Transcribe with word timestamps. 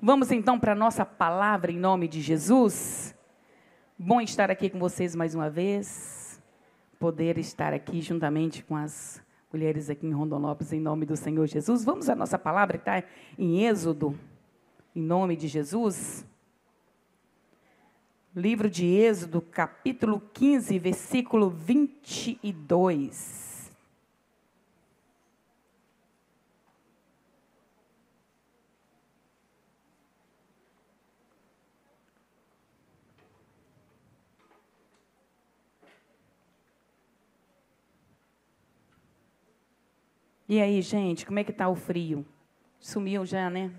Vamos 0.00 0.30
então 0.30 0.60
para 0.60 0.72
a 0.72 0.74
nossa 0.74 1.06
palavra 1.06 1.72
em 1.72 1.78
nome 1.78 2.06
de 2.06 2.20
Jesus. 2.20 3.14
Bom 3.98 4.20
estar 4.20 4.50
aqui 4.50 4.68
com 4.68 4.78
vocês 4.78 5.14
mais 5.14 5.34
uma 5.34 5.48
vez. 5.48 6.38
Poder 6.98 7.38
estar 7.38 7.72
aqui 7.72 8.02
juntamente 8.02 8.62
com 8.62 8.76
as 8.76 9.22
mulheres 9.50 9.88
aqui 9.88 10.06
em 10.06 10.12
Rondonópolis 10.12 10.74
em 10.74 10.80
nome 10.80 11.06
do 11.06 11.16
Senhor 11.16 11.46
Jesus. 11.46 11.82
Vamos 11.82 12.10
à 12.10 12.14
nossa 12.14 12.38
palavra 12.38 12.76
que 12.76 12.82
está 12.82 13.02
em 13.38 13.64
Êxodo, 13.64 14.14
em 14.94 15.00
nome 15.00 15.34
de 15.34 15.48
Jesus. 15.48 16.26
Livro 18.34 18.68
de 18.68 18.84
Êxodo, 18.84 19.40
capítulo 19.40 20.20
15, 20.34 20.78
versículo 20.78 21.48
22. 21.48 23.45
E 40.48 40.60
aí, 40.60 40.80
gente, 40.80 41.26
como 41.26 41.40
é 41.40 41.44
que 41.44 41.50
está 41.50 41.68
o 41.68 41.74
frio? 41.74 42.24
Sumiu 42.78 43.26
já, 43.26 43.50
né? 43.50 43.72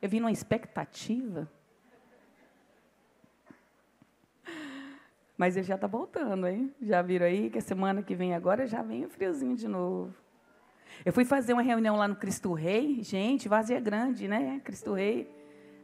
Eu 0.00 0.08
vim 0.08 0.20
numa 0.20 0.30
expectativa. 0.30 1.50
Mas 5.36 5.56
ele 5.56 5.66
já 5.66 5.74
está 5.74 5.88
voltando, 5.88 6.46
hein? 6.46 6.72
Já 6.80 7.02
viram 7.02 7.26
aí 7.26 7.50
que 7.50 7.58
a 7.58 7.60
semana 7.60 8.00
que 8.00 8.14
vem 8.14 8.32
agora 8.32 8.64
já 8.64 8.80
vem 8.80 9.04
o 9.04 9.08
friozinho 9.08 9.56
de 9.56 9.66
novo. 9.66 10.14
Eu 11.04 11.12
fui 11.12 11.24
fazer 11.24 11.52
uma 11.52 11.62
reunião 11.62 11.96
lá 11.96 12.06
no 12.06 12.14
Cristo 12.14 12.52
Rei, 12.52 13.02
gente, 13.02 13.48
vazia 13.48 13.80
grande, 13.80 14.28
né? 14.28 14.60
Cristo 14.62 14.94
Rei. 14.94 15.28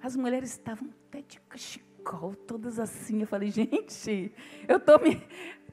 As 0.01 0.15
mulheres 0.15 0.51
estavam 0.51 0.89
até 1.09 1.23
de 1.23 1.41
cachecol, 1.41 2.37
todas 2.37 2.79
assim. 2.79 3.21
Eu 3.23 3.27
falei, 3.27 3.51
gente, 3.51 4.33
eu 4.69 4.79
tô 4.79 4.97
me. 4.99 5.21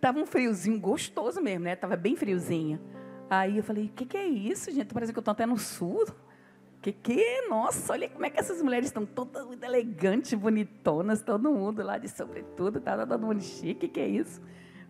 Tava 0.01 0.19
um 0.19 0.25
friozinho 0.25 0.79
gostoso 0.79 1.39
mesmo, 1.41 1.65
né? 1.65 1.75
Tava 1.75 1.95
bem 1.95 2.15
friozinho. 2.15 2.81
Aí 3.29 3.57
eu 3.57 3.63
falei, 3.63 3.85
o 3.85 3.89
que, 3.89 4.05
que 4.05 4.17
é 4.17 4.25
isso, 4.25 4.71
gente? 4.71 4.93
Parece 4.93 5.11
que 5.11 5.19
eu 5.19 5.21
estou 5.21 5.31
até 5.31 5.45
no 5.45 5.57
sul. 5.57 6.05
Que 6.81 6.93
que? 6.93 7.41
Nossa, 7.49 7.93
olha 7.93 8.07
como 8.07 8.25
é 8.25 8.29
que 8.29 8.39
essas 8.39 8.61
mulheres 8.61 8.87
estão 8.87 9.05
todas 9.05 9.45
muito 9.45 9.63
elegantes, 9.63 10.33
bonitonas, 10.33 11.21
todo 11.21 11.51
mundo 11.51 11.83
lá 11.83 11.97
de 11.97 12.07
sobretudo, 12.07 12.79
tá 12.79 13.05
todo 13.05 13.25
mundo 13.25 13.41
chique, 13.41 13.87
que 13.87 13.99
é 13.99 14.07
isso? 14.07 14.41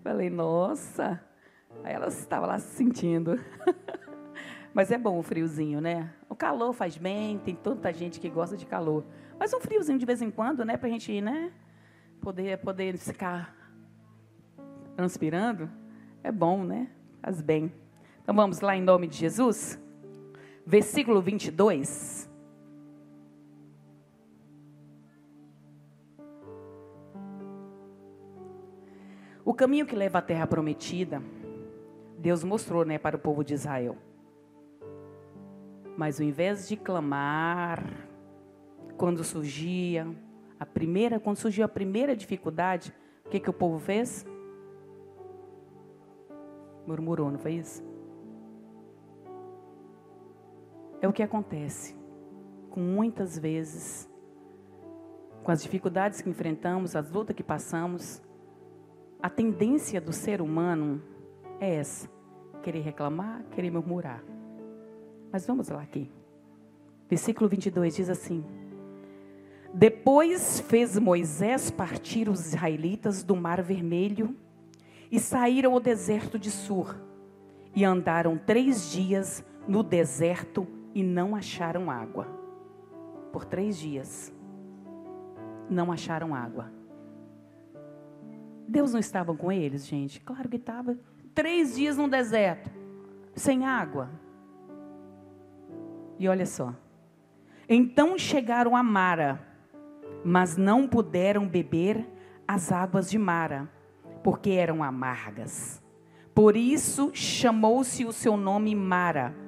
Falei, 0.03 0.29
nossa. 0.29 1.19
Aí 1.83 1.93
elas 1.93 2.19
estavam 2.19 2.47
lá 2.47 2.59
se 2.59 2.75
sentindo. 2.75 3.39
Mas 4.73 4.91
é 4.91 4.97
bom 4.97 5.17
o 5.17 5.23
friozinho, 5.23 5.81
né? 5.81 6.13
O 6.29 6.35
calor 6.35 6.71
faz 6.73 6.97
bem, 6.97 7.39
tem 7.39 7.55
tanta 7.55 7.91
gente 7.91 8.19
que 8.19 8.29
gosta 8.29 8.55
de 8.55 8.65
calor. 8.65 9.03
Mas 9.39 9.53
um 9.53 9.59
friozinho 9.59 9.97
de 9.97 10.05
vez 10.05 10.21
em 10.21 10.29
quando, 10.29 10.63
né, 10.63 10.77
pra 10.77 10.89
gente, 10.89 11.19
né, 11.21 11.51
poder 12.21 12.57
poder 12.59 12.97
ficar 12.97 13.55
transpirando, 14.95 15.69
é 16.23 16.31
bom, 16.31 16.63
né? 16.63 16.89
Faz 17.21 17.41
bem. 17.41 17.71
Então 18.27 18.35
vamos 18.35 18.59
lá 18.59 18.75
em 18.75 18.81
nome 18.81 19.07
de 19.07 19.15
Jesus. 19.15 19.81
Versículo 20.65 21.21
22. 21.21 22.29
O 29.45 29.53
caminho 29.53 29.85
que 29.85 29.95
leva 29.95 30.17
à 30.17 30.21
terra 30.21 30.45
prometida, 30.45 31.23
Deus 32.19 32.43
mostrou, 32.43 32.83
né, 32.83 32.97
para 32.97 33.15
o 33.15 33.19
povo 33.19 33.45
de 33.45 33.53
Israel. 33.53 33.95
Mas 35.95 36.19
ao 36.19 36.27
invés 36.27 36.67
de 36.67 36.75
clamar, 36.75 37.81
quando 38.97 39.23
surgia 39.23 40.05
a 40.59 40.65
primeira, 40.65 41.17
quando 41.17 41.37
surgiu 41.37 41.63
a 41.63 41.69
primeira 41.69 42.13
dificuldade, 42.13 42.93
o 43.25 43.29
que 43.29 43.39
que 43.39 43.49
o 43.49 43.53
povo 43.53 43.79
fez? 43.79 44.25
Murmurou, 46.85 47.31
não 47.31 47.39
foi 47.39 47.53
isso? 47.53 47.86
É 51.01 51.07
o 51.07 51.13
que 51.13 51.21
acontece 51.21 51.95
com 52.69 52.79
muitas 52.79 53.37
vezes, 53.39 54.07
com 55.43 55.51
as 55.51 55.63
dificuldades 55.63 56.21
que 56.21 56.29
enfrentamos, 56.29 56.95
as 56.95 57.09
lutas 57.11 57.35
que 57.35 57.43
passamos. 57.43 58.21
A 59.21 59.29
tendência 59.29 59.99
do 59.99 60.13
ser 60.13 60.41
humano 60.41 61.01
é 61.59 61.75
essa: 61.75 62.09
querer 62.61 62.81
reclamar, 62.81 63.43
querer 63.51 63.71
murmurar. 63.71 64.23
Mas 65.31 65.45
vamos 65.45 65.69
lá 65.69 65.81
aqui. 65.81 66.09
Versículo 67.09 67.49
22 67.49 67.95
diz 67.95 68.09
assim: 68.09 68.45
Depois 69.73 70.59
fez 70.59 70.97
Moisés 70.99 71.71
partir 71.71 72.29
os 72.29 72.47
israelitas 72.47 73.23
do 73.23 73.35
Mar 73.35 73.61
Vermelho 73.61 74.35
e 75.11 75.19
saíram 75.19 75.73
ao 75.73 75.79
deserto 75.79 76.37
de 76.37 76.51
Sur. 76.51 76.95
E 77.75 77.85
andaram 77.85 78.37
três 78.37 78.91
dias 78.91 79.43
no 79.67 79.83
deserto 79.83 80.76
e 80.97 81.03
não 81.03 81.35
acharam 81.35 81.91
água. 81.91 82.25
Por 83.31 83.45
três 83.45 83.77
dias, 83.77 84.33
não 85.69 85.91
acharam 85.91 86.33
água. 86.33 86.71
Deus 88.67 88.93
não 88.93 88.99
estava 88.99 89.31
com 89.35 89.51
eles, 89.51 89.85
gente? 89.85 90.19
Claro 90.19 90.49
que 90.49 90.55
estava. 90.55 90.97
Três 91.35 91.75
dias 91.75 91.97
no 91.97 92.07
deserto, 92.07 92.71
sem 93.35 93.63
água. 93.63 94.09
E 96.17 96.27
olha 96.27 96.47
só. 96.47 96.73
Então 97.69 98.17
chegaram 98.17 98.75
a 98.75 98.81
Mara, 98.81 99.39
mas 100.25 100.57
não 100.57 100.87
puderam 100.87 101.47
beber 101.47 102.09
as 102.47 102.71
águas 102.71 103.07
de 103.07 103.19
Mara, 103.19 103.69
porque 104.23 104.49
eram 104.49 104.83
amargas. 104.83 105.79
Por 106.33 106.57
isso 106.57 107.11
chamou-se 107.13 108.03
o 108.03 108.11
seu 108.11 108.35
nome 108.35 108.73
Mara 108.73 109.45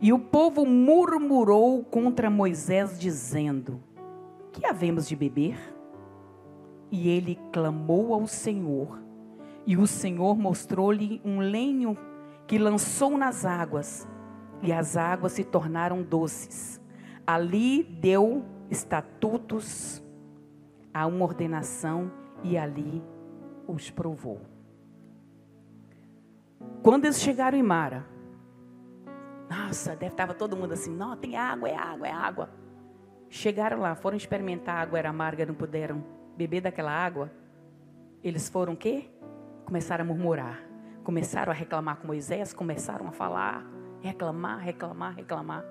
e 0.00 0.12
o 0.12 0.18
povo 0.18 0.66
murmurou 0.66 1.82
contra 1.84 2.28
Moisés, 2.28 2.98
dizendo: 2.98 3.82
Que 4.52 4.66
havemos 4.66 5.08
de 5.08 5.16
beber? 5.16 5.58
E 6.90 7.08
ele 7.08 7.38
clamou 7.52 8.12
ao 8.12 8.26
Senhor. 8.26 9.02
E 9.66 9.76
o 9.76 9.86
Senhor 9.86 10.36
mostrou-lhe 10.36 11.20
um 11.24 11.40
lenho 11.40 11.96
que 12.46 12.58
lançou 12.58 13.18
nas 13.18 13.44
águas, 13.44 14.06
e 14.62 14.72
as 14.72 14.96
águas 14.96 15.32
se 15.32 15.42
tornaram 15.42 16.02
doces. 16.02 16.80
Ali 17.26 17.82
deu 17.82 18.44
estatutos 18.70 20.02
a 20.94 21.06
uma 21.06 21.24
ordenação, 21.24 22.12
e 22.44 22.56
ali 22.56 23.02
os 23.66 23.90
provou. 23.90 24.40
Quando 26.82 27.06
eles 27.06 27.20
chegaram 27.20 27.58
em 27.58 27.62
Mara, 27.62 28.06
nossa, 29.48 29.94
deve 29.94 30.12
estava 30.12 30.34
todo 30.34 30.56
mundo 30.56 30.72
assim, 30.72 30.94
não, 30.94 31.16
tem 31.16 31.36
água, 31.36 31.68
é 31.68 31.76
água, 31.76 32.08
é 32.08 32.12
água. 32.12 32.50
Chegaram 33.28 33.80
lá, 33.80 33.94
foram 33.94 34.16
experimentar 34.16 34.76
a 34.76 34.80
água, 34.80 34.98
era 34.98 35.10
amarga, 35.10 35.46
não 35.46 35.54
puderam 35.54 36.04
beber 36.36 36.60
daquela 36.60 36.90
água. 36.90 37.30
Eles 38.22 38.48
foram 38.48 38.72
o 38.72 38.76
quê? 38.76 39.10
Começaram 39.64 40.04
a 40.04 40.06
murmurar. 40.06 40.60
Começaram 41.04 41.52
a 41.52 41.54
reclamar 41.54 41.96
com 41.98 42.06
Moisés, 42.06 42.52
começaram 42.52 43.06
a 43.06 43.12
falar, 43.12 43.64
reclamar, 44.00 44.58
reclamar, 44.58 45.14
reclamar. 45.14 45.64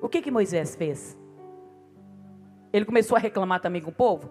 O 0.00 0.08
que 0.08 0.22
que 0.22 0.30
Moisés 0.30 0.76
fez? 0.76 1.18
Ele 2.72 2.84
começou 2.84 3.16
a 3.16 3.20
reclamar 3.20 3.60
também 3.60 3.80
com 3.80 3.90
o 3.90 3.94
povo? 3.94 4.30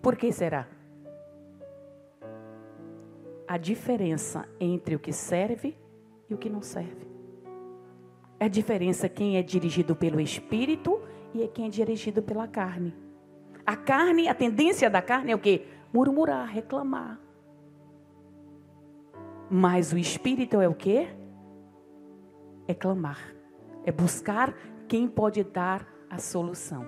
Por 0.00 0.16
que 0.16 0.32
será? 0.32 0.66
A 3.54 3.56
diferença 3.56 4.48
entre 4.58 4.96
o 4.96 4.98
que 4.98 5.12
serve 5.12 5.76
e 6.28 6.34
o 6.34 6.36
que 6.36 6.50
não 6.50 6.60
serve. 6.60 7.06
É 8.40 8.46
a 8.46 8.48
diferença 8.48 9.08
quem 9.08 9.36
é 9.36 9.44
dirigido 9.44 9.94
pelo 9.94 10.20
Espírito 10.20 11.00
e 11.32 11.46
quem 11.46 11.66
é 11.66 11.68
dirigido 11.68 12.20
pela 12.20 12.48
carne. 12.48 12.92
A 13.64 13.76
carne, 13.76 14.26
a 14.26 14.34
tendência 14.34 14.90
da 14.90 15.00
carne 15.00 15.30
é 15.30 15.36
o 15.36 15.38
que? 15.38 15.68
Murmurar, 15.92 16.48
reclamar. 16.48 17.20
Mas 19.48 19.92
o 19.92 19.98
Espírito 19.98 20.60
é 20.60 20.66
o 20.66 20.74
que? 20.74 21.06
É 22.66 22.74
clamar. 22.74 23.36
É 23.84 23.92
buscar 23.92 24.52
quem 24.88 25.06
pode 25.06 25.44
dar 25.44 25.86
a 26.10 26.18
solução. 26.18 26.84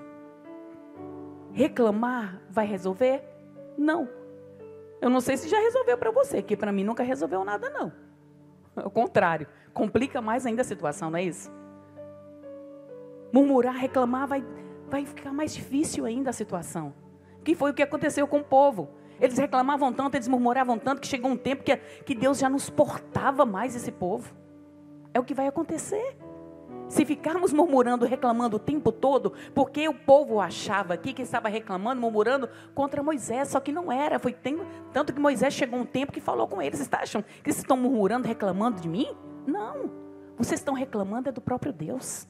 Reclamar 1.52 2.42
vai 2.50 2.66
resolver? 2.66 3.22
Não. 3.78 4.25
Eu 5.00 5.10
não 5.10 5.20
sei 5.20 5.36
se 5.36 5.48
já 5.48 5.58
resolveu 5.58 5.96
para 5.98 6.10
você, 6.10 6.42
que 6.42 6.56
para 6.56 6.72
mim 6.72 6.84
nunca 6.84 7.02
resolveu 7.02 7.44
nada, 7.44 7.70
não. 7.70 7.92
Ao 8.74 8.90
contrário, 8.90 9.46
complica 9.72 10.20
mais 10.20 10.46
ainda 10.46 10.62
a 10.62 10.64
situação, 10.64 11.10
não 11.10 11.18
é 11.18 11.24
isso? 11.24 11.50
Murmurar, 13.32 13.74
reclamar, 13.74 14.26
vai, 14.26 14.44
vai 14.88 15.04
ficar 15.04 15.32
mais 15.32 15.54
difícil 15.54 16.04
ainda 16.04 16.30
a 16.30 16.32
situação. 16.32 16.94
Que 17.44 17.54
foi 17.54 17.70
o 17.70 17.74
que 17.74 17.82
aconteceu 17.82 18.26
com 18.26 18.38
o 18.38 18.44
povo. 18.44 18.88
Eles 19.20 19.38
reclamavam 19.38 19.92
tanto, 19.92 20.14
eles 20.14 20.28
murmuravam 20.28 20.78
tanto, 20.78 21.00
que 21.00 21.06
chegou 21.06 21.30
um 21.30 21.36
tempo 21.36 21.62
que, 21.62 21.76
que 21.76 22.14
Deus 22.14 22.38
já 22.38 22.48
não 22.48 22.58
suportava 22.58 23.46
mais 23.46 23.74
esse 23.74 23.90
povo. 23.90 24.34
É 25.14 25.20
o 25.20 25.24
que 25.24 25.34
vai 25.34 25.46
acontecer. 25.46 26.16
Se 26.88 27.04
ficarmos 27.04 27.52
murmurando, 27.52 28.04
reclamando 28.04 28.56
o 28.56 28.60
tempo 28.60 28.92
todo, 28.92 29.32
porque 29.54 29.88
o 29.88 29.94
povo 29.94 30.40
achava 30.40 30.94
aqui 30.94 31.12
que 31.12 31.22
estava 31.22 31.48
reclamando, 31.48 32.00
murmurando 32.00 32.48
contra 32.74 33.02
Moisés, 33.02 33.48
só 33.48 33.58
que 33.58 33.72
não 33.72 33.90
era. 33.90 34.18
Foi 34.18 34.34
tanto 34.92 35.12
que 35.12 35.20
Moisés 35.20 35.52
chegou 35.52 35.80
um 35.80 35.84
tempo 35.84 36.12
que 36.12 36.20
falou 36.20 36.46
com 36.46 36.62
eles: 36.62 36.78
Vocês 36.78 36.88
acham 36.92 37.22
que 37.22 37.52
vocês 37.52 37.58
estão 37.58 37.76
murmurando, 37.76 38.26
reclamando 38.28 38.80
de 38.80 38.88
mim? 38.88 39.08
Não. 39.46 39.90
Vocês 40.38 40.60
estão 40.60 40.74
reclamando 40.74 41.28
é 41.28 41.32
do 41.32 41.40
próprio 41.40 41.72
Deus. 41.72 42.28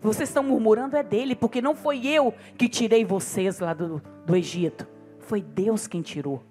Vocês 0.00 0.28
estão 0.28 0.42
murmurando 0.42 0.96
é 0.96 1.02
dele, 1.02 1.36
porque 1.36 1.62
não 1.62 1.76
foi 1.76 2.06
eu 2.06 2.34
que 2.58 2.68
tirei 2.68 3.04
vocês 3.04 3.60
lá 3.60 3.72
do, 3.72 4.02
do 4.26 4.34
Egito. 4.34 4.88
Foi 5.20 5.40
Deus 5.40 5.86
quem 5.86 6.02
tirou. 6.02 6.42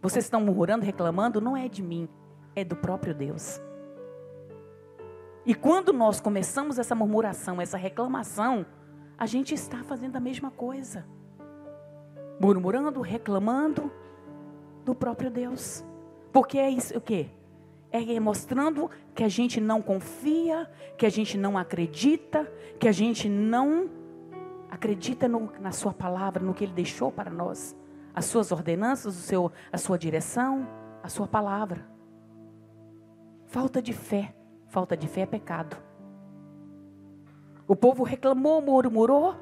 Vocês 0.00 0.24
estão 0.24 0.40
murmurando, 0.40 0.84
reclamando, 0.84 1.40
não 1.40 1.56
é 1.56 1.68
de 1.68 1.82
mim, 1.82 2.08
é 2.54 2.62
do 2.62 2.76
próprio 2.76 3.12
Deus. 3.12 3.60
E 5.48 5.54
quando 5.54 5.94
nós 5.94 6.20
começamos 6.20 6.78
essa 6.78 6.94
murmuração, 6.94 7.58
essa 7.58 7.78
reclamação, 7.78 8.66
a 9.16 9.24
gente 9.24 9.54
está 9.54 9.82
fazendo 9.82 10.14
a 10.14 10.20
mesma 10.20 10.50
coisa. 10.50 11.06
Murmurando, 12.38 13.00
reclamando 13.00 13.90
do 14.84 14.94
próprio 14.94 15.30
Deus. 15.30 15.82
Porque 16.34 16.58
é 16.58 16.68
isso 16.68 16.98
o 16.98 17.00
quê? 17.00 17.30
É 17.90 18.20
mostrando 18.20 18.90
que 19.14 19.24
a 19.24 19.28
gente 19.30 19.58
não 19.58 19.80
confia, 19.80 20.70
que 20.98 21.06
a 21.06 21.08
gente 21.08 21.38
não 21.38 21.56
acredita, 21.56 22.44
que 22.78 22.86
a 22.86 22.92
gente 22.92 23.26
não 23.26 23.88
acredita 24.70 25.26
no, 25.26 25.50
na 25.58 25.72
sua 25.72 25.94
palavra, 25.94 26.44
no 26.44 26.52
que 26.52 26.64
ele 26.64 26.74
deixou 26.74 27.10
para 27.10 27.30
nós. 27.30 27.74
As 28.14 28.26
suas 28.26 28.52
ordenanças, 28.52 29.16
o 29.16 29.22
seu, 29.22 29.50
a 29.72 29.78
sua 29.78 29.98
direção, 29.98 30.68
a 31.02 31.08
sua 31.08 31.26
palavra. 31.26 31.88
Falta 33.46 33.80
de 33.80 33.94
fé. 33.94 34.34
Falta 34.68 34.96
de 34.96 35.08
fé 35.08 35.22
é 35.22 35.26
pecado. 35.26 35.76
O 37.66 37.74
povo 37.74 38.02
reclamou, 38.02 38.62
murmurou. 38.62 39.34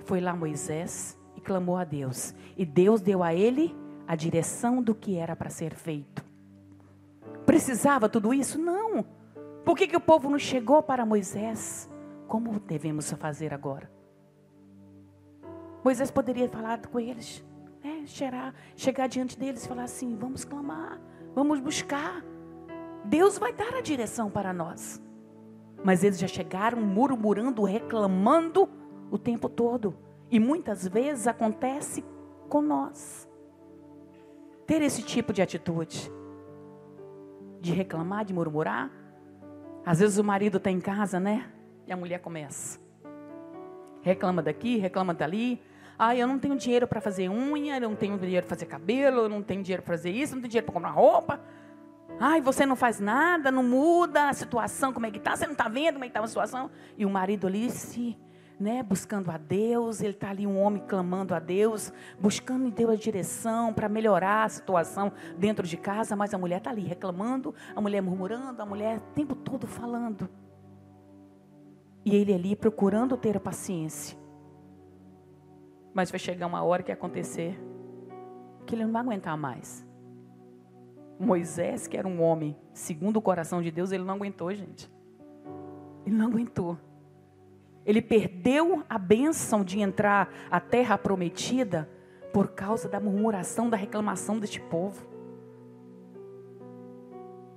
Foi 0.00 0.20
lá 0.20 0.34
Moisés 0.34 1.18
e 1.36 1.40
clamou 1.40 1.76
a 1.76 1.84
Deus. 1.84 2.34
E 2.56 2.64
Deus 2.64 3.00
deu 3.00 3.22
a 3.22 3.34
ele 3.34 3.74
a 4.06 4.16
direção 4.16 4.82
do 4.82 4.94
que 4.94 5.16
era 5.16 5.36
para 5.36 5.48
ser 5.48 5.74
feito. 5.74 6.24
Precisava 7.46 8.08
tudo 8.08 8.34
isso? 8.34 8.58
Não. 8.58 9.04
Por 9.64 9.76
que, 9.76 9.86
que 9.86 9.96
o 9.96 10.00
povo 10.00 10.28
não 10.28 10.38
chegou 10.38 10.82
para 10.82 11.06
Moisés? 11.06 11.88
Como 12.26 12.58
devemos 12.60 13.12
fazer 13.12 13.52
agora? 13.54 13.90
Moisés 15.84 16.10
poderia 16.10 16.48
falar 16.48 16.86
com 16.86 16.98
eles, 16.98 17.44
né? 17.82 18.04
chegar, 18.06 18.54
chegar 18.76 19.08
diante 19.08 19.38
deles 19.38 19.64
e 19.64 19.68
falar 19.68 19.84
assim: 19.84 20.16
vamos 20.16 20.44
clamar, 20.44 21.00
vamos 21.34 21.60
buscar. 21.60 22.24
Deus 23.04 23.38
vai 23.38 23.52
dar 23.52 23.74
a 23.74 23.80
direção 23.80 24.30
para 24.30 24.52
nós. 24.52 25.00
Mas 25.84 26.04
eles 26.04 26.18
já 26.18 26.28
chegaram 26.28 26.80
murmurando, 26.80 27.64
reclamando 27.64 28.68
o 29.10 29.18
tempo 29.18 29.48
todo. 29.48 29.94
E 30.30 30.38
muitas 30.38 30.86
vezes 30.86 31.26
acontece 31.26 32.04
com 32.48 32.62
nós. 32.62 33.28
Ter 34.66 34.80
esse 34.82 35.02
tipo 35.02 35.32
de 35.32 35.42
atitude. 35.42 36.10
De 37.60 37.72
reclamar, 37.72 38.24
de 38.24 38.32
murmurar. 38.32 38.90
Às 39.84 39.98
vezes 39.98 40.18
o 40.18 40.24
marido 40.24 40.58
está 40.58 40.70
em 40.70 40.80
casa, 40.80 41.18
né? 41.18 41.50
E 41.86 41.92
a 41.92 41.96
mulher 41.96 42.20
começa. 42.20 42.78
Reclama 44.00 44.40
daqui, 44.40 44.78
reclama 44.78 45.12
dali. 45.12 45.60
Ah, 45.98 46.16
eu 46.16 46.26
não 46.26 46.38
tenho 46.38 46.56
dinheiro 46.56 46.86
para 46.86 47.00
fazer 47.00 47.28
unha, 47.28 47.76
eu 47.76 47.88
não 47.88 47.96
tenho 47.96 48.18
dinheiro 48.18 48.46
para 48.46 48.56
fazer 48.56 48.66
cabelo, 48.66 49.22
eu 49.22 49.28
não 49.28 49.42
tenho 49.42 49.62
dinheiro 49.62 49.82
para 49.82 49.96
fazer 49.96 50.10
isso, 50.10 50.32
eu 50.32 50.36
não 50.36 50.42
tenho 50.42 50.50
dinheiro 50.50 50.66
para 50.66 50.74
comprar 50.74 50.90
roupa. 50.90 51.40
Ai, 52.18 52.40
você 52.40 52.64
não 52.64 52.76
faz 52.76 53.00
nada, 53.00 53.50
não 53.50 53.62
muda 53.62 54.28
a 54.28 54.32
situação, 54.32 54.92
como 54.92 55.06
é 55.06 55.10
que 55.10 55.18
está? 55.18 55.36
Você 55.36 55.44
não 55.44 55.52
está 55.52 55.68
vendo 55.68 55.94
como 55.94 56.04
é 56.04 56.08
que 56.08 56.10
está 56.10 56.22
a 56.22 56.26
situação? 56.26 56.70
E 56.96 57.04
o 57.04 57.10
marido 57.10 57.46
ali 57.46 57.68
se, 57.70 58.16
né, 58.60 58.82
buscando 58.82 59.30
a 59.30 59.36
Deus, 59.36 60.00
ele 60.00 60.12
está 60.12 60.30
ali 60.30 60.46
um 60.46 60.60
homem 60.60 60.82
clamando 60.86 61.34
a 61.34 61.40
Deus, 61.40 61.92
buscando 62.20 62.66
em 62.66 62.70
Deus 62.70 62.90
a 62.90 62.96
direção 62.96 63.72
para 63.72 63.88
melhorar 63.88 64.44
a 64.44 64.48
situação 64.48 65.12
dentro 65.36 65.66
de 65.66 65.76
casa, 65.76 66.14
mas 66.14 66.32
a 66.32 66.38
mulher 66.38 66.58
está 66.58 66.70
ali 66.70 66.82
reclamando, 66.82 67.54
a 67.74 67.80
mulher 67.80 68.00
murmurando, 68.00 68.62
a 68.62 68.66
mulher 68.66 68.98
o 68.98 69.14
tempo 69.14 69.34
todo 69.34 69.66
falando. 69.66 70.28
E 72.04 72.14
ele 72.14 72.32
ali 72.32 72.54
procurando 72.54 73.16
ter 73.16 73.36
a 73.36 73.40
paciência. 73.40 74.16
Mas 75.94 76.10
vai 76.10 76.18
chegar 76.18 76.46
uma 76.46 76.62
hora 76.62 76.82
que 76.82 76.90
acontecer 76.90 77.58
que 78.66 78.74
ele 78.74 78.84
não 78.84 78.92
vai 78.92 79.02
aguentar 79.02 79.36
mais. 79.36 79.84
Moisés, 81.22 81.86
que 81.86 81.96
era 81.96 82.06
um 82.06 82.20
homem 82.20 82.56
segundo 82.72 83.16
o 83.16 83.22
coração 83.22 83.62
de 83.62 83.70
Deus, 83.70 83.92
ele 83.92 84.04
não 84.04 84.14
aguentou, 84.14 84.52
gente. 84.54 84.90
Ele 86.04 86.16
não 86.16 86.26
aguentou. 86.26 86.76
Ele 87.84 88.02
perdeu 88.02 88.82
a 88.88 88.98
bênção 88.98 89.64
de 89.64 89.80
entrar 89.80 90.32
à 90.50 90.60
terra 90.60 90.98
prometida 90.98 91.88
por 92.32 92.48
causa 92.48 92.88
da 92.88 93.00
murmuração, 93.00 93.68
da 93.68 93.76
reclamação 93.76 94.38
deste 94.38 94.60
povo. 94.60 95.06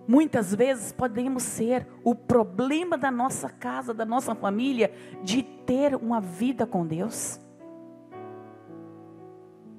Muitas 0.07 0.53
vezes 0.53 0.91
podemos 0.91 1.41
ser 1.41 1.87
o 2.03 2.13
problema 2.13 2.97
da 2.97 3.09
nossa 3.09 3.49
casa, 3.49 3.93
da 3.93 4.05
nossa 4.05 4.35
família, 4.35 4.93
de 5.23 5.41
ter 5.41 5.95
uma 5.95 6.21
vida 6.21 6.67
com 6.67 6.85
Deus. 6.85 7.39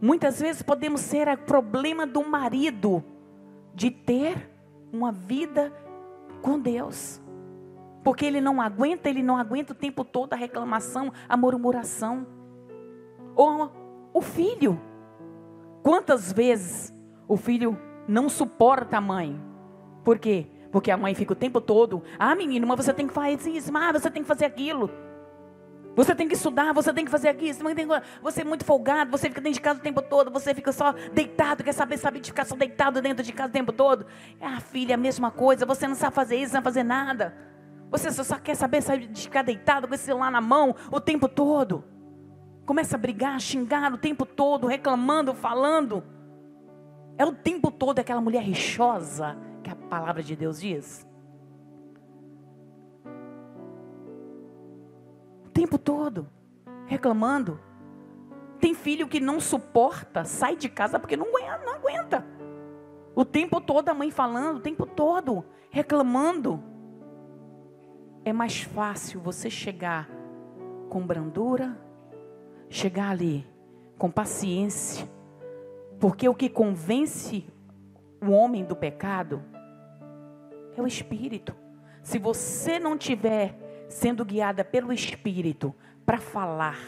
Muitas 0.00 0.40
vezes 0.40 0.62
podemos 0.62 1.00
ser 1.00 1.28
o 1.28 1.38
problema 1.38 2.06
do 2.06 2.24
marido 2.28 3.04
de 3.76 3.90
ter 3.90 4.50
uma 4.90 5.12
vida 5.12 5.70
com 6.40 6.58
Deus. 6.58 7.20
Porque 8.02 8.24
ele 8.24 8.40
não 8.40 8.60
aguenta, 8.60 9.10
ele 9.10 9.22
não 9.22 9.36
aguenta 9.36 9.72
o 9.72 9.76
tempo 9.76 10.02
todo 10.02 10.32
a 10.32 10.36
reclamação, 10.36 11.12
a 11.28 11.36
murmuração. 11.36 12.26
Ou 13.34 13.70
o 14.14 14.22
filho. 14.22 14.80
Quantas 15.82 16.32
vezes 16.32 16.94
o 17.28 17.36
filho 17.36 17.78
não 18.08 18.30
suporta 18.30 18.96
a 18.96 19.00
mãe? 19.00 19.38
Por 20.02 20.18
quê? 20.18 20.46
Porque 20.72 20.90
a 20.90 20.96
mãe 20.96 21.14
fica 21.14 21.34
o 21.34 21.36
tempo 21.36 21.60
todo, 21.60 22.02
ah 22.18 22.34
menino, 22.34 22.66
mas 22.66 22.84
você 22.84 22.94
tem 22.94 23.06
que 23.06 23.12
fazer 23.12 23.50
isso, 23.50 23.72
mas 23.72 23.92
você 23.92 24.10
tem 24.10 24.22
que 24.22 24.28
fazer 24.28 24.46
aquilo. 24.46 24.90
Você 25.96 26.14
tem 26.14 26.28
que 26.28 26.34
estudar, 26.34 26.74
você 26.74 26.92
tem 26.92 27.06
que 27.06 27.10
fazer 27.10 27.30
aqui. 27.30 27.50
Você 28.22 28.42
é 28.42 28.44
muito 28.44 28.66
folgado, 28.66 29.10
você 29.10 29.28
fica 29.30 29.40
dentro 29.40 29.54
de 29.54 29.60
casa 29.62 29.80
o 29.80 29.82
tempo 29.82 30.02
todo, 30.02 30.30
você 30.30 30.54
fica 30.54 30.70
só 30.70 30.92
deitado, 30.92 31.64
quer 31.64 31.72
saber, 31.72 31.96
sabe 31.96 32.20
de 32.20 32.28
ficar 32.28 32.44
só 32.44 32.54
deitado 32.54 33.00
dentro 33.00 33.24
de 33.24 33.32
casa 33.32 33.48
o 33.48 33.52
tempo 33.52 33.72
todo. 33.72 34.04
É 34.38 34.46
a 34.46 34.60
filha, 34.60 34.94
a 34.94 34.98
mesma 34.98 35.30
coisa, 35.30 35.64
você 35.64 35.88
não 35.88 35.94
sabe 35.94 36.14
fazer 36.14 36.36
isso, 36.36 36.48
não 36.48 36.58
sabe 36.58 36.64
fazer 36.64 36.82
nada. 36.82 37.34
Você 37.90 38.10
só 38.12 38.38
quer 38.38 38.54
saber 38.54 38.82
sabe, 38.82 39.06
de 39.06 39.22
ficar 39.22 39.42
deitado 39.42 39.88
com 39.88 39.94
esse 39.94 40.04
celular 40.04 40.30
na 40.30 40.40
mão 40.40 40.76
o 40.90 41.00
tempo 41.00 41.28
todo. 41.28 41.82
Começa 42.66 42.96
a 42.96 42.98
brigar, 42.98 43.40
xingar 43.40 43.90
o 43.94 43.96
tempo 43.96 44.26
todo, 44.26 44.66
reclamando, 44.66 45.32
falando. 45.32 46.04
É 47.16 47.24
o 47.24 47.32
tempo 47.32 47.70
todo 47.70 48.00
aquela 48.00 48.20
mulher 48.20 48.42
rixosa 48.42 49.34
que 49.62 49.70
a 49.70 49.76
palavra 49.76 50.22
de 50.22 50.36
Deus 50.36 50.60
diz. 50.60 51.05
Tempo 55.66 55.78
todo 55.78 56.28
reclamando. 56.86 57.58
Tem 58.60 58.72
filho 58.72 59.08
que 59.08 59.18
não 59.18 59.40
suporta, 59.40 60.24
sai 60.24 60.56
de 60.56 60.68
casa 60.68 60.98
porque 60.98 61.16
não 61.16 61.26
aguenta, 61.26 61.64
não 61.64 61.74
aguenta. 61.74 62.24
O 63.16 63.24
tempo 63.24 63.60
todo 63.60 63.88
a 63.88 63.94
mãe 63.94 64.12
falando, 64.12 64.58
o 64.58 64.60
tempo 64.60 64.86
todo 64.86 65.44
reclamando. 65.68 66.62
É 68.24 68.32
mais 68.32 68.62
fácil 68.62 69.20
você 69.20 69.50
chegar 69.50 70.08
com 70.88 71.04
brandura, 71.04 71.76
chegar 72.70 73.10
ali 73.10 73.44
com 73.98 74.10
paciência, 74.10 75.08
porque 75.98 76.28
o 76.28 76.34
que 76.34 76.48
convence 76.48 77.44
o 78.22 78.30
homem 78.30 78.64
do 78.64 78.76
pecado 78.76 79.42
é 80.76 80.80
o 80.80 80.86
espírito. 80.86 81.54
Se 82.02 82.18
você 82.18 82.78
não 82.78 82.96
tiver 82.96 83.65
sendo 83.88 84.24
guiada 84.24 84.64
pelo 84.64 84.92
Espírito 84.92 85.74
para 86.04 86.18
falar, 86.18 86.78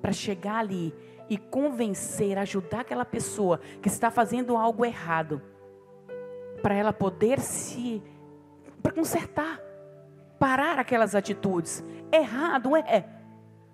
para 0.00 0.12
chegar 0.12 0.58
ali 0.58 0.94
e 1.28 1.38
convencer, 1.38 2.38
ajudar 2.38 2.80
aquela 2.80 3.04
pessoa 3.04 3.60
que 3.80 3.88
está 3.88 4.10
fazendo 4.10 4.56
algo 4.56 4.84
errado, 4.84 5.40
para 6.62 6.74
ela 6.74 6.92
poder 6.92 7.40
se 7.40 8.02
para 8.82 8.92
consertar, 8.92 9.60
parar 10.38 10.78
aquelas 10.78 11.14
atitudes. 11.14 11.82
Errado 12.12 12.76
é, 12.76 13.04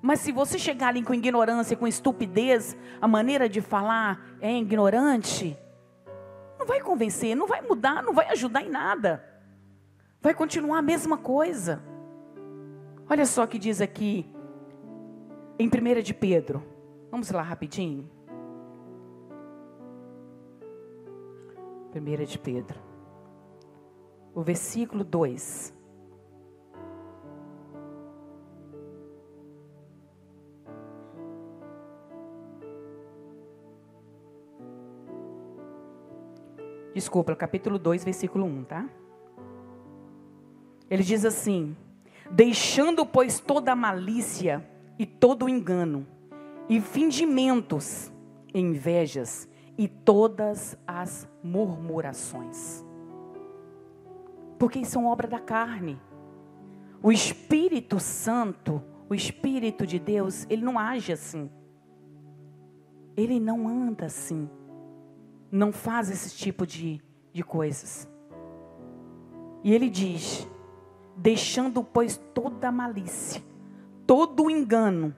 mas 0.03 0.21
se 0.21 0.33
você 0.33 0.59
chegar 0.59 0.89
ali 0.89 1.03
com 1.03 1.13
ignorância, 1.13 1.77
com 1.77 1.87
estupidez, 1.87 2.77
a 3.01 3.07
maneira 3.07 3.49
de 3.49 3.61
falar 3.61 4.37
é 4.41 4.57
ignorante, 4.57 5.59
não 6.59 6.67
vai 6.67 6.81
convencer, 6.81 7.35
não 7.35 7.47
vai 7.47 7.61
mudar, 7.61 8.03
não 8.03 8.15
vai 8.15 8.29
ajudar 8.31 8.63
em 8.63 8.71
nada. 8.71 9.25
Vai 10.23 10.35
continuar 10.35 10.79
a 10.79 10.83
mesma 10.83 11.19
coisa. 11.19 11.83
Olha 13.11 13.27
só 13.27 13.43
o 13.43 13.49
que 13.49 13.59
diz 13.59 13.81
aqui 13.81 14.25
em 15.59 15.67
1 15.67 16.01
de 16.01 16.15
Pedro. 16.15 16.63
Vamos 17.11 17.29
lá 17.33 17.43
rapidinho. 17.43 18.09
1 21.93 22.25
de 22.25 22.39
Pedro. 22.39 22.79
O 24.33 24.43
versículo 24.43 25.03
2. 25.03 25.75
Desculpa, 36.95 37.35
capítulo 37.35 37.77
2, 37.77 38.05
versículo 38.05 38.45
1, 38.45 38.49
um, 38.49 38.63
tá? 38.63 38.89
Ele 40.89 41.03
diz 41.03 41.25
assim: 41.25 41.77
Deixando, 42.31 43.05
pois, 43.05 43.41
toda 43.41 43.75
malícia 43.75 44.65
e 44.99 45.05
todo 45.05 45.49
engano, 45.49 46.07
e 46.69 46.81
fingimentos, 46.81 48.13
invejas 48.55 49.49
e 49.77 49.89
todas 49.89 50.77
as 50.87 51.29
murmurações. 51.43 52.85
Porque 54.59 54.85
são 54.85 55.07
obra 55.07 55.27
da 55.27 55.41
carne. 55.41 55.99
O 57.03 57.11
Espírito 57.11 57.99
Santo, 57.99 58.83
o 59.09 59.15
Espírito 59.15 59.87
de 59.87 59.99
Deus, 59.99 60.47
ele 60.51 60.63
não 60.63 60.79
age 60.79 61.13
assim. 61.13 61.51
Ele 63.17 63.41
não 63.41 63.67
anda 63.67 64.07
assim. 64.07 64.49
Não 65.51 65.73
faz 65.73 66.11
esse 66.11 66.37
tipo 66.37 66.67
de, 66.67 67.03
de 67.33 67.43
coisas. 67.43 68.07
E 69.65 69.73
ele 69.73 69.89
diz: 69.89 70.47
deixando, 71.21 71.85
pois, 71.85 72.17
toda 72.33 72.73
malícia, 72.73 73.43
todo 74.07 74.51
engano, 74.51 75.15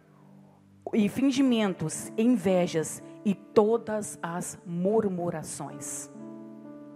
e 0.93 1.09
fingimentos, 1.09 2.13
invejas 2.19 3.03
e 3.25 3.35
todas 3.35 4.19
as 4.21 4.59
murmurações. 4.67 6.11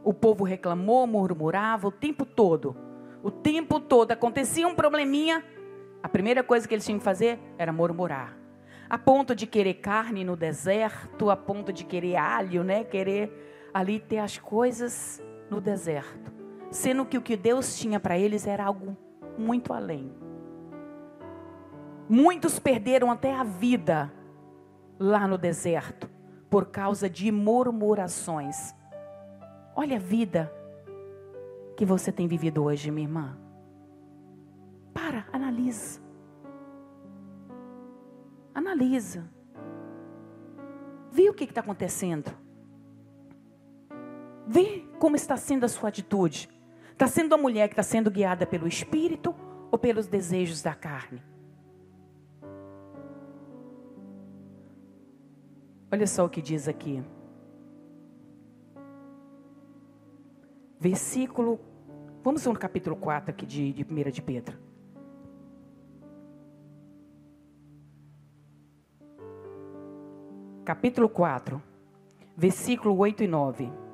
O 0.02 0.12
povo 0.12 0.44
reclamou, 0.44 1.06
murmurava 1.06 1.86
o 1.86 1.92
tempo 1.92 2.26
todo. 2.26 2.76
O 3.22 3.30
tempo 3.30 3.78
todo 3.78 4.10
acontecia 4.10 4.66
um 4.66 4.74
probleminha, 4.74 5.44
a 6.02 6.08
primeira 6.08 6.42
coisa 6.42 6.66
que 6.66 6.74
eles 6.74 6.84
tinham 6.84 6.98
que 6.98 7.04
fazer 7.04 7.38
era 7.56 7.72
murmurar. 7.72 8.36
A 8.88 8.98
ponto 8.98 9.34
de 9.34 9.46
querer 9.46 9.74
carne 9.74 10.24
no 10.24 10.36
deserto, 10.36 11.30
a 11.30 11.36
ponto 11.36 11.72
de 11.72 11.84
querer 11.84 12.16
alho, 12.16 12.62
né? 12.62 12.84
Querer 12.84 13.70
ali 13.72 13.98
ter 13.98 14.18
as 14.18 14.38
coisas 14.38 15.22
no 15.50 15.60
deserto. 15.60 16.35
Sendo 16.70 17.06
que 17.06 17.18
o 17.18 17.22
que 17.22 17.36
Deus 17.36 17.78
tinha 17.78 17.98
para 18.00 18.18
eles 18.18 18.46
era 18.46 18.64
algo 18.64 18.96
muito 19.38 19.72
além. 19.72 20.12
Muitos 22.08 22.58
perderam 22.58 23.10
até 23.10 23.34
a 23.34 23.42
vida 23.42 24.12
lá 24.98 25.26
no 25.26 25.36
deserto 25.36 26.08
por 26.48 26.66
causa 26.66 27.10
de 27.10 27.30
murmurações. 27.32 28.74
Olha 29.74 29.96
a 29.96 30.00
vida 30.00 30.52
que 31.76 31.84
você 31.84 32.10
tem 32.10 32.26
vivido 32.26 32.64
hoje, 32.64 32.90
minha 32.90 33.06
irmã. 33.06 33.38
Para, 34.94 35.26
analisa. 35.32 36.00
Analisa. 38.54 39.28
Vê 41.10 41.28
o 41.28 41.34
que 41.34 41.44
está 41.44 41.60
acontecendo. 41.60 42.30
Vê 44.46 44.86
como 44.98 45.16
está 45.16 45.36
sendo 45.36 45.64
a 45.64 45.68
sua 45.68 45.88
atitude. 45.88 46.48
Está 46.96 47.06
sendo 47.06 47.34
a 47.34 47.36
mulher 47.36 47.68
que 47.68 47.74
está 47.74 47.82
sendo 47.82 48.10
guiada 48.10 48.46
pelo 48.46 48.66
Espírito 48.66 49.34
ou 49.70 49.78
pelos 49.78 50.06
desejos 50.06 50.62
da 50.62 50.74
carne? 50.74 51.22
Olha 55.92 56.06
só 56.06 56.24
o 56.24 56.30
que 56.30 56.40
diz 56.40 56.66
aqui. 56.66 57.04
Versículo. 60.80 61.60
Vamos 62.24 62.46
no 62.46 62.58
capítulo 62.58 62.96
4 62.96 63.30
aqui 63.30 63.44
de, 63.44 63.74
de 63.74 63.84
1 63.84 64.10
de 64.10 64.22
Pedro. 64.22 64.56
Capítulo 70.64 71.10
4, 71.10 71.62
versículo 72.34 72.96
8 72.96 73.22
e 73.22 73.28
9. 73.28 73.85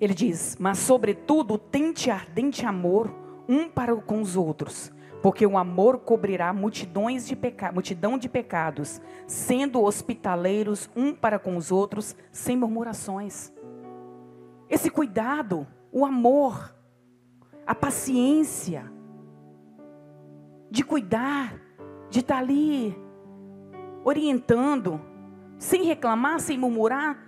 Ele 0.00 0.14
diz: 0.14 0.56
Mas, 0.58 0.78
sobretudo, 0.78 1.58
tente 1.58 2.10
ardente 2.10 2.64
amor 2.66 3.14
um 3.48 3.68
para 3.68 3.94
com 3.96 4.20
os 4.20 4.36
outros, 4.36 4.92
porque 5.22 5.46
o 5.46 5.56
amor 5.56 6.00
cobrirá 6.00 6.52
multidões 6.52 7.26
de 7.26 7.34
peca 7.34 7.72
multidão 7.72 8.18
de 8.18 8.28
pecados, 8.28 9.00
sendo 9.26 9.82
hospitaleiros 9.82 10.90
um 10.94 11.14
para 11.14 11.38
com 11.38 11.56
os 11.56 11.70
outros, 11.70 12.16
sem 12.30 12.56
murmurações. 12.56 13.52
Esse 14.68 14.90
cuidado, 14.90 15.66
o 15.92 16.04
amor, 16.04 16.74
a 17.66 17.74
paciência, 17.74 18.90
de 20.70 20.82
cuidar, 20.82 21.54
de 22.10 22.20
estar 22.20 22.38
ali 22.38 22.96
orientando, 24.04 25.00
sem 25.58 25.84
reclamar, 25.84 26.40
sem 26.40 26.58
murmurar. 26.58 27.18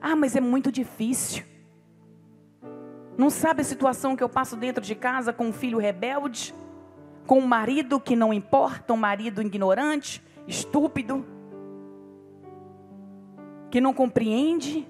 Ah, 0.00 0.16
mas 0.16 0.36
é 0.36 0.40
muito 0.40 0.70
difícil. 0.70 1.51
Não 3.16 3.28
sabe 3.28 3.60
a 3.60 3.64
situação 3.64 4.16
que 4.16 4.22
eu 4.22 4.28
passo 4.28 4.56
dentro 4.56 4.82
de 4.82 4.94
casa 4.94 5.32
com 5.32 5.46
um 5.46 5.52
filho 5.52 5.78
rebelde, 5.78 6.54
com 7.26 7.38
um 7.38 7.46
marido 7.46 8.00
que 8.00 8.16
não 8.16 8.32
importa, 8.32 8.92
um 8.92 8.96
marido 8.96 9.42
ignorante, 9.42 10.22
estúpido, 10.46 11.24
que 13.70 13.80
não 13.80 13.92
compreende. 13.92 14.86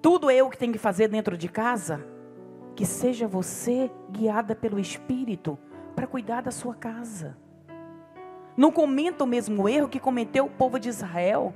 Tudo 0.00 0.30
eu 0.30 0.48
que 0.48 0.58
tenho 0.58 0.72
que 0.72 0.78
fazer 0.78 1.08
dentro 1.08 1.36
de 1.36 1.48
casa. 1.48 2.06
Que 2.74 2.84
seja 2.84 3.28
você 3.28 3.90
guiada 4.10 4.54
pelo 4.54 4.80
Espírito 4.80 5.56
para 5.94 6.06
cuidar 6.06 6.42
da 6.42 6.50
sua 6.50 6.74
casa. 6.74 7.36
Não 8.56 8.72
cometa 8.72 9.24
o 9.24 9.26
mesmo 9.26 9.68
erro 9.68 9.88
que 9.88 10.00
cometeu 10.00 10.46
o 10.46 10.50
povo 10.50 10.78
de 10.78 10.88
Israel. 10.88 11.54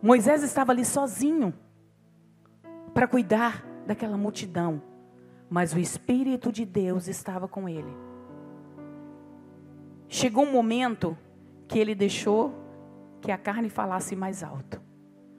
Moisés 0.00 0.42
estava 0.42 0.72
ali 0.72 0.84
sozinho 0.84 1.52
para 2.94 3.06
cuidar 3.06 3.64
daquela 3.86 4.16
multidão, 4.16 4.82
mas 5.48 5.72
o 5.72 5.78
Espírito 5.78 6.52
de 6.52 6.64
Deus 6.64 7.08
estava 7.08 7.48
com 7.48 7.68
ele. 7.68 7.94
Chegou 10.08 10.44
um 10.44 10.52
momento 10.52 11.16
que 11.66 11.78
ele 11.78 11.94
deixou 11.94 12.52
que 13.20 13.30
a 13.30 13.38
carne 13.38 13.68
falasse 13.68 14.14
mais 14.14 14.42
alto. 14.42 14.80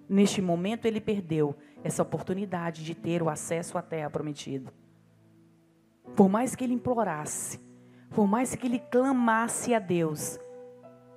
Neste 0.10 0.42
momento 0.42 0.86
ele 0.86 1.00
perdeu 1.00 1.56
essa 1.84 2.02
oportunidade 2.02 2.84
de 2.84 2.96
ter 2.96 3.22
o 3.22 3.30
acesso 3.30 3.78
à 3.78 3.82
terra 3.82 4.10
prometida. 4.10 4.74
Por 6.16 6.30
mais 6.30 6.56
que 6.56 6.64
ele 6.64 6.74
implorasse, 6.74 7.60
por 8.10 8.28
mais 8.28 8.56
que 8.56 8.66
ele 8.66 8.80
clamasse 8.80 9.74
a 9.74 9.80
Deus, 9.80 10.40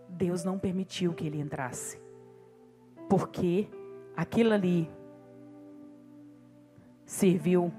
Deus 0.08 0.44
não 0.44 0.58
permitiu 0.58 1.12
que 1.12 1.26
ele 1.26 1.40
entrasse. 1.40 2.00
Porque 3.08 3.68
aquilo 4.16 4.52
ali 4.52 4.90
serviu 7.06 7.72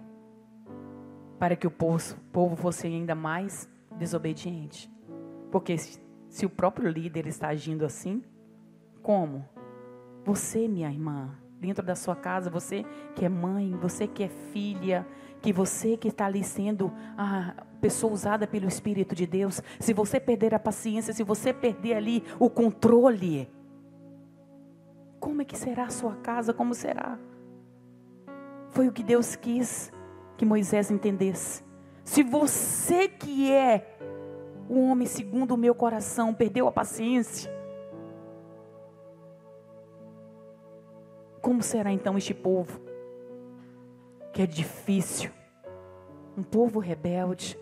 para 1.37 1.55
que 1.55 1.67
o 1.67 1.71
povo 1.71 2.55
fosse 2.55 2.87
ainda 2.87 3.13
mais 3.13 3.69
desobediente. 3.97 4.89
Porque 5.51 5.77
se, 5.77 6.01
se 6.29 6.45
o 6.45 6.49
próprio 6.49 6.89
líder 6.89 7.27
está 7.27 7.49
agindo 7.49 7.85
assim, 7.85 8.23
como? 9.03 9.47
Você, 10.25 10.67
minha 10.67 10.89
irmã, 10.89 11.37
dentro 11.59 11.85
da 11.85 11.95
sua 11.95 12.15
casa, 12.15 12.49
você 12.49 12.83
que 13.15 13.25
é 13.25 13.29
mãe, 13.29 13.71
você 13.75 14.07
que 14.07 14.23
é 14.23 14.29
filha, 14.29 15.05
que 15.41 15.53
você 15.53 15.95
que 15.95 16.07
está 16.07 16.25
ali 16.25 16.43
sendo 16.43 16.91
a 17.17 17.65
pessoa 17.79 18.11
usada 18.11 18.47
pelo 18.47 18.67
Espírito 18.67 19.13
de 19.13 19.27
Deus, 19.27 19.61
se 19.79 19.93
você 19.93 20.19
perder 20.19 20.55
a 20.55 20.59
paciência, 20.59 21.13
se 21.13 21.23
você 21.23 21.53
perder 21.53 21.93
ali 21.93 22.23
o 22.39 22.49
controle, 22.49 23.49
como 25.19 25.41
é 25.41 25.45
que 25.45 25.57
será 25.57 25.85
a 25.85 25.89
sua 25.89 26.15
casa? 26.15 26.53
Como 26.53 26.73
será? 26.73 27.19
Foi 28.69 28.87
o 28.87 28.91
que 28.91 29.03
Deus 29.03 29.35
quis 29.35 29.91
que 30.37 30.45
Moisés 30.45 30.91
entendesse. 30.91 31.63
Se 32.03 32.23
você 32.23 33.07
que 33.07 33.51
é 33.51 33.97
o 34.69 34.79
homem 34.89 35.07
segundo 35.07 35.53
o 35.53 35.57
meu 35.57 35.73
coração 35.73 36.33
perdeu 36.33 36.67
a 36.67 36.71
paciência, 36.71 37.51
como 41.41 41.61
será 41.63 41.91
então 41.91 42.17
este 42.17 42.33
povo? 42.33 42.79
Que 44.31 44.43
é 44.43 44.45
difícil. 44.45 45.31
Um 46.37 46.43
povo 46.43 46.79
rebelde, 46.79 47.57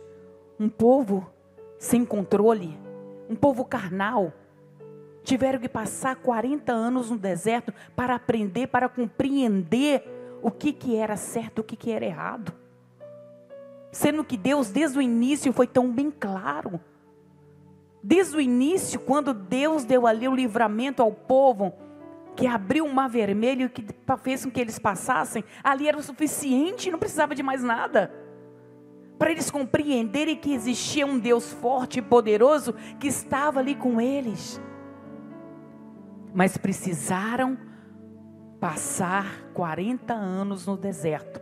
um 0.60 0.68
povo 0.68 1.32
sem 1.80 2.04
controle, 2.04 2.78
um 3.30 3.36
povo 3.36 3.64
carnal. 3.64 4.34
Tiveram 5.24 5.60
que 5.60 5.70
passar 5.70 6.18
40 6.18 6.72
anos 6.72 7.10
no 7.10 7.18
deserto 7.18 7.74
para 7.96 8.16
aprender, 8.16 8.68
para 8.68 8.90
compreender 8.90 10.04
o 10.42 10.51
que, 10.51 10.72
que 10.74 10.96
era 10.96 11.15
certo, 11.15 11.60
o 11.60 11.63
que, 11.63 11.75
que 11.75 11.92
era 11.92 12.06
errado. 12.06 12.54
Sendo 13.92 14.24
que 14.24 14.36
Deus, 14.38 14.70
desde 14.70 14.98
o 14.98 15.01
início, 15.01 15.54
foi 15.54 15.68
tão 15.68 15.92
bem 15.92 16.12
claro. 16.12 16.80
Desde 18.04 18.38
o 18.38 18.42
início, 18.42 19.00
quando 19.00 19.34
Deus 19.34 19.84
deu 19.86 20.06
ali 20.06 20.27
o 20.27 20.36
livramento 20.36 21.01
ao 21.01 21.12
povo, 21.12 21.74
que 22.36 22.46
abriu 22.46 22.86
o 22.86 22.94
mar 22.94 23.10
vermelho, 23.10 23.70
que 23.70 23.86
fez 24.22 24.44
com 24.44 24.51
que 24.51 24.60
eles 24.60 24.77
passassem, 24.77 25.44
ali 25.63 25.88
era 25.88 25.98
o 25.98 26.04
suficiente, 26.04 26.92
não 26.92 27.00
precisava 27.00 27.34
de 27.34 27.42
mais 27.42 27.63
nada. 27.63 28.12
para 29.18 29.32
eles 29.32 29.50
compreenderem 29.50 30.36
que 30.36 30.54
existia 30.54 31.06
um 31.06 31.18
Deus 31.18 31.51
forte 31.54 32.00
e 32.00 32.01
poderoso 32.01 32.75
que 33.00 33.08
estava 33.08 33.60
ali 33.60 33.74
com 33.74 34.01
eles. 34.01 34.62
Mas 36.34 36.58
precisaram 36.58 37.58
passar 38.60 39.50
40 39.54 40.14
anos 40.14 40.66
no 40.66 40.78
deserto, 40.78 41.42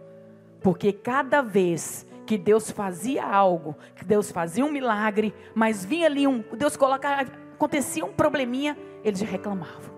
porque 0.62 0.92
cada 0.92 1.42
vez 1.42 2.06
que 2.26 2.38
Deus 2.38 2.72
fazia 2.72 3.26
algo, 3.26 3.76
que 3.96 4.06
Deus 4.06 4.32
fazia 4.32 4.66
um 4.66 4.72
milagre, 4.72 5.34
mas 5.54 5.84
vinha 5.84 6.08
ali 6.08 6.26
um, 6.26 6.44
Deus 6.56 6.78
colocava, 6.78 7.30
acontecia 7.54 8.06
um 8.06 8.14
probleminha, 8.14 8.78
eles 9.04 9.22
reclamavam. 9.22 9.94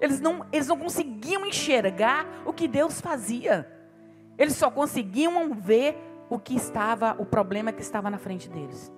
Eles 0.00 0.20
não, 0.20 0.44
eles 0.52 0.66
não 0.66 0.76
conseguiam 0.76 1.46
enxergar 1.46 2.26
o 2.44 2.52
que 2.52 2.68
Deus 2.68 3.00
fazia. 3.00 3.70
Eles 4.36 4.54
só 4.54 4.70
conseguiam 4.70 5.54
ver 5.54 5.96
o 6.28 6.38
que 6.38 6.54
estava, 6.54 7.16
o 7.18 7.24
problema 7.24 7.72
que 7.72 7.80
estava 7.80 8.10
na 8.10 8.18
frente 8.18 8.48
deles. 8.48 8.92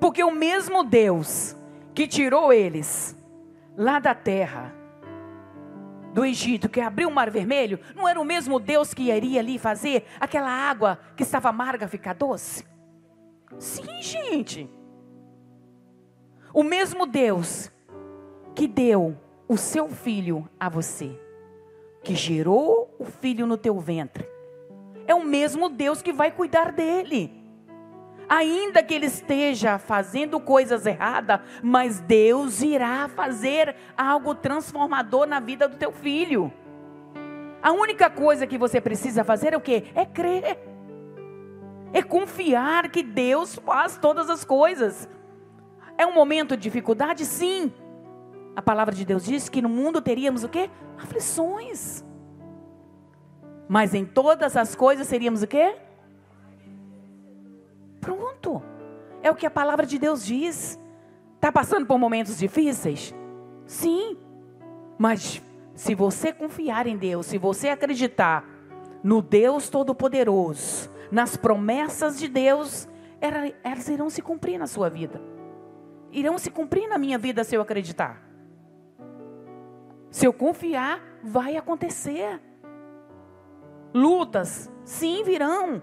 Porque 0.00 0.22
o 0.22 0.30
mesmo 0.30 0.84
Deus 0.84 1.56
que 1.94 2.06
tirou 2.06 2.52
eles 2.52 3.16
lá 3.76 3.98
da 3.98 4.14
terra, 4.14 4.74
do 6.16 6.24
Egito, 6.24 6.66
que 6.66 6.80
abriu 6.80 7.10
o 7.10 7.12
mar 7.12 7.30
vermelho, 7.30 7.78
não 7.94 8.08
era 8.08 8.18
o 8.18 8.24
mesmo 8.24 8.58
Deus 8.58 8.94
que 8.94 9.10
iria 9.10 9.38
ali 9.38 9.58
fazer 9.58 10.06
aquela 10.18 10.48
água 10.48 10.98
que 11.14 11.22
estava 11.22 11.50
amarga 11.50 11.86
ficar 11.86 12.14
doce? 12.14 12.64
Sim, 13.58 14.00
gente. 14.00 14.66
O 16.54 16.62
mesmo 16.62 17.04
Deus 17.04 17.70
que 18.54 18.66
deu 18.66 19.14
o 19.46 19.58
seu 19.58 19.90
filho 19.90 20.48
a 20.58 20.70
você, 20.70 21.20
que 22.02 22.14
gerou 22.14 22.96
o 22.98 23.04
filho 23.04 23.46
no 23.46 23.58
teu 23.58 23.78
ventre, 23.78 24.26
é 25.06 25.14
o 25.14 25.22
mesmo 25.22 25.68
Deus 25.68 26.00
que 26.00 26.14
vai 26.14 26.30
cuidar 26.30 26.72
dele. 26.72 27.30
Ainda 28.28 28.82
que 28.82 28.92
ele 28.92 29.06
esteja 29.06 29.78
fazendo 29.78 30.40
coisas 30.40 30.84
erradas, 30.84 31.40
mas 31.62 32.00
Deus 32.00 32.60
irá 32.60 33.08
fazer 33.08 33.76
algo 33.96 34.34
transformador 34.34 35.26
na 35.26 35.38
vida 35.38 35.68
do 35.68 35.76
teu 35.76 35.92
filho. 35.92 36.52
A 37.62 37.72
única 37.72 38.10
coisa 38.10 38.46
que 38.46 38.58
você 38.58 38.80
precisa 38.80 39.22
fazer 39.22 39.52
é 39.52 39.56
o 39.56 39.60
quê? 39.60 39.84
É 39.94 40.04
crer. 40.04 40.58
É 41.92 42.02
confiar 42.02 42.88
que 42.90 43.02
Deus 43.02 43.54
faz 43.56 43.96
todas 43.96 44.28
as 44.28 44.44
coisas. 44.44 45.08
É 45.96 46.04
um 46.06 46.12
momento 46.12 46.56
de 46.56 46.62
dificuldade? 46.64 47.24
Sim. 47.24 47.72
A 48.54 48.62
palavra 48.62 48.94
de 48.94 49.04
Deus 49.04 49.24
diz 49.24 49.48
que 49.48 49.62
no 49.62 49.68
mundo 49.68 50.00
teríamos 50.00 50.42
o 50.42 50.48
quê? 50.48 50.68
Aflições. 50.98 52.04
Mas 53.68 53.94
em 53.94 54.04
todas 54.04 54.56
as 54.56 54.74
coisas 54.74 55.06
seríamos 55.06 55.42
o 55.42 55.46
quê? 55.46 55.76
Pronto. 58.06 58.62
É 59.20 59.32
o 59.32 59.34
que 59.34 59.44
a 59.44 59.50
palavra 59.50 59.84
de 59.84 59.98
Deus 59.98 60.24
diz. 60.24 60.78
Está 61.34 61.50
passando 61.50 61.84
por 61.84 61.98
momentos 61.98 62.38
difíceis? 62.38 63.12
Sim. 63.66 64.16
Mas 64.96 65.42
se 65.74 65.92
você 65.92 66.32
confiar 66.32 66.86
em 66.86 66.96
Deus, 66.96 67.26
se 67.26 67.36
você 67.36 67.68
acreditar 67.68 68.44
no 69.02 69.20
Deus 69.20 69.68
Todo-Poderoso, 69.68 70.88
nas 71.10 71.36
promessas 71.36 72.16
de 72.16 72.28
Deus, 72.28 72.88
elas 73.20 73.88
irão 73.88 74.08
se 74.08 74.22
cumprir 74.22 74.56
na 74.56 74.68
sua 74.68 74.88
vida. 74.88 75.20
Irão 76.12 76.38
se 76.38 76.48
cumprir 76.48 76.88
na 76.88 76.96
minha 76.96 77.18
vida 77.18 77.42
se 77.42 77.56
eu 77.56 77.60
acreditar. 77.60 78.22
Se 80.12 80.24
eu 80.24 80.32
confiar, 80.32 81.00
vai 81.24 81.56
acontecer. 81.56 82.40
Lutas, 83.92 84.70
sim, 84.84 85.24
virão. 85.24 85.82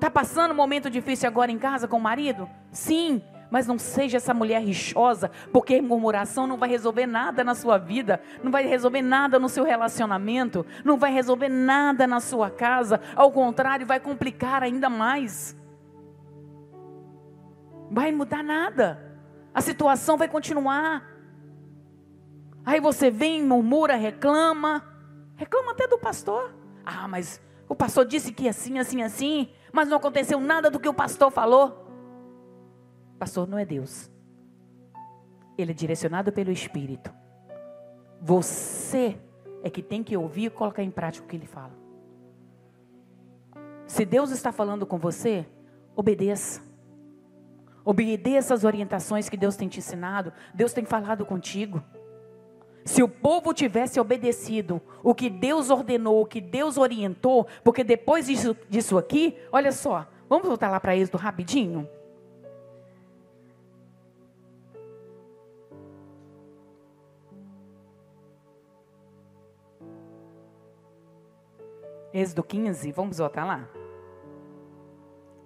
Está 0.00 0.08
passando 0.10 0.52
um 0.52 0.54
momento 0.54 0.88
difícil 0.88 1.28
agora 1.28 1.52
em 1.52 1.58
casa 1.58 1.86
com 1.86 1.98
o 1.98 2.00
marido? 2.00 2.48
Sim, 2.72 3.20
mas 3.50 3.66
não 3.66 3.78
seja 3.78 4.16
essa 4.16 4.32
mulher 4.32 4.62
rixosa, 4.62 5.30
porque 5.52 5.82
murmuração 5.82 6.46
não 6.46 6.56
vai 6.56 6.70
resolver 6.70 7.04
nada 7.04 7.44
na 7.44 7.54
sua 7.54 7.76
vida, 7.76 8.18
não 8.42 8.50
vai 8.50 8.66
resolver 8.66 9.02
nada 9.02 9.38
no 9.38 9.46
seu 9.46 9.62
relacionamento, 9.62 10.64
não 10.86 10.96
vai 10.96 11.12
resolver 11.12 11.50
nada 11.50 12.06
na 12.06 12.18
sua 12.18 12.48
casa, 12.48 12.98
ao 13.14 13.30
contrário, 13.30 13.84
vai 13.84 14.00
complicar 14.00 14.62
ainda 14.62 14.88
mais. 14.88 15.54
Vai 17.90 18.10
mudar 18.10 18.42
nada, 18.42 19.20
a 19.52 19.60
situação 19.60 20.16
vai 20.16 20.28
continuar. 20.28 21.06
Aí 22.64 22.80
você 22.80 23.10
vem, 23.10 23.44
murmura, 23.44 23.96
reclama, 23.96 24.82
reclama 25.36 25.72
até 25.72 25.86
do 25.86 25.98
pastor. 25.98 26.54
Ah, 26.86 27.06
mas 27.06 27.38
o 27.68 27.74
pastor 27.74 28.06
disse 28.06 28.32
que 28.32 28.48
assim, 28.48 28.78
assim, 28.78 29.02
assim, 29.02 29.50
mas 29.72 29.88
não 29.88 29.96
aconteceu 29.96 30.40
nada 30.40 30.70
do 30.70 30.80
que 30.80 30.88
o 30.88 30.94
pastor 30.94 31.30
falou. 31.30 31.86
O 33.14 33.18
pastor 33.18 33.46
não 33.46 33.58
é 33.58 33.64
Deus. 33.64 34.10
Ele 35.56 35.72
é 35.72 35.74
direcionado 35.74 36.32
pelo 36.32 36.50
Espírito. 36.50 37.12
Você 38.20 39.18
é 39.62 39.70
que 39.70 39.82
tem 39.82 40.02
que 40.02 40.16
ouvir 40.16 40.46
e 40.46 40.50
colocar 40.50 40.82
em 40.82 40.90
prática 40.90 41.24
o 41.24 41.28
que 41.28 41.36
ele 41.36 41.46
fala. 41.46 41.72
Se 43.86 44.04
Deus 44.04 44.30
está 44.30 44.52
falando 44.52 44.86
com 44.86 44.98
você, 44.98 45.46
obedeça. 45.96 46.62
Obedeça 47.84 48.54
as 48.54 48.64
orientações 48.64 49.28
que 49.28 49.36
Deus 49.36 49.56
tem 49.56 49.68
te 49.68 49.78
ensinado. 49.78 50.32
Deus 50.54 50.72
tem 50.72 50.84
falado 50.84 51.26
contigo. 51.26 51.82
Se 52.90 53.04
o 53.04 53.08
povo 53.08 53.54
tivesse 53.54 54.00
obedecido 54.00 54.82
o 55.00 55.14
que 55.14 55.30
Deus 55.30 55.70
ordenou, 55.70 56.20
o 56.20 56.26
que 56.26 56.40
Deus 56.40 56.76
orientou, 56.76 57.46
porque 57.62 57.84
depois 57.84 58.26
disso, 58.26 58.56
disso 58.68 58.98
aqui, 58.98 59.38
olha 59.52 59.70
só, 59.70 60.08
vamos 60.28 60.48
voltar 60.48 60.68
lá 60.68 60.80
para 60.80 60.96
Êxodo 60.96 61.16
rapidinho? 61.16 61.88
Êxodo 72.12 72.42
15, 72.42 72.90
vamos 72.90 73.18
voltar 73.18 73.44
lá? 73.44 73.68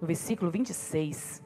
No 0.01 0.07
versículo 0.07 0.49
26. 0.49 1.44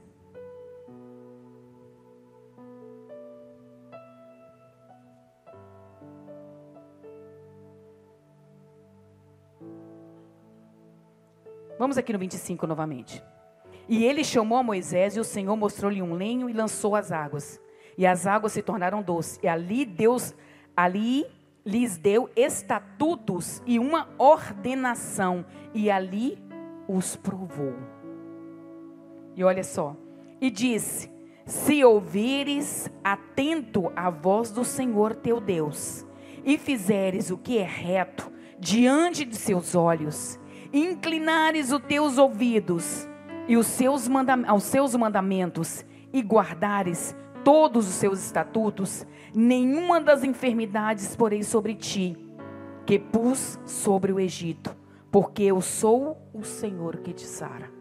Vamos 11.80 11.98
aqui 11.98 12.12
no 12.12 12.20
25 12.20 12.68
novamente. 12.68 13.24
E 13.88 14.04
ele 14.04 14.22
chamou 14.22 14.58
a 14.58 14.64
Moisés 14.64 15.16
e 15.16 15.20
o 15.22 15.24
Senhor 15.24 15.56
mostrou-lhe 15.56 16.02
um 16.02 16.14
lenho 16.14 16.50
e 16.50 16.54
lançou 16.54 16.94
as 16.94 17.10
águas. 17.10 17.58
E 17.98 18.06
as 18.06 18.28
águas 18.28 18.52
se 18.52 18.62
tornaram 18.62 19.02
doces. 19.02 19.40
E 19.42 19.48
ali 19.48 19.86
Deus, 19.86 20.36
ali 20.76 21.26
lhes 21.66 21.98
deu 21.98 22.30
estatutos 22.36 23.64
e 23.66 23.80
uma 23.80 24.10
ordenação. 24.18 25.46
E 25.74 25.90
ali 25.90 26.38
os 26.86 27.16
provou. 27.16 27.76
E 29.34 29.42
olha 29.42 29.64
só. 29.64 29.96
E 30.42 30.52
disse: 30.52 31.10
Se 31.46 31.82
ouvires 31.86 32.92
atento 33.02 33.90
a 33.96 34.10
voz 34.10 34.52
do 34.52 34.66
Senhor 34.66 35.16
teu 35.16 35.40
Deus, 35.40 36.06
e 36.44 36.58
fizeres 36.58 37.32
o 37.32 37.38
que 37.38 37.58
é 37.58 37.64
reto 37.64 38.30
diante 38.60 39.24
de 39.24 39.38
seus 39.38 39.76
olhos, 39.76 40.38
inclinares 40.72 41.72
os 41.72 41.82
teus 41.82 42.18
ouvidos 42.18 43.08
e 43.48 43.58
os 43.58 43.66
seus 43.68 44.08
aos 44.48 44.64
seus 44.64 44.96
mandamentos 44.96 45.84
e 46.14 46.22
guardares 46.22 47.16
todos 47.44 47.88
os 47.88 47.96
seus 47.96 48.20
estatutos, 48.20 49.06
nenhuma 49.34 50.00
das 50.00 50.24
enfermidades 50.24 51.16
porei 51.16 51.44
sobre 51.44 51.74
ti, 51.74 52.18
que 52.86 53.00
pus 53.00 53.60
sobre 53.66 54.12
o 54.12 54.20
Egito, 54.20 54.76
porque 55.12 55.44
eu 55.44 55.62
sou 55.62 56.18
o 56.34 56.44
Senhor 56.44 56.98
que 56.98 57.14
te 57.14 57.26
sara. 57.26 57.72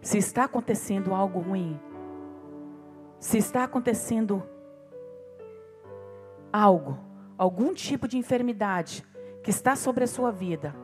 Se 0.00 0.18
está 0.18 0.44
acontecendo 0.44 1.14
algo 1.14 1.40
ruim, 1.40 1.78
se 3.18 3.38
está 3.38 3.64
acontecendo 3.64 4.42
algo 6.52 6.98
algum 7.36 7.74
tipo 7.74 8.06
de 8.06 8.16
enfermidade 8.16 9.04
que 9.42 9.50
está 9.50 9.76
sobre 9.76 10.04
a 10.04 10.06
sua 10.06 10.30
vida, 10.30 10.74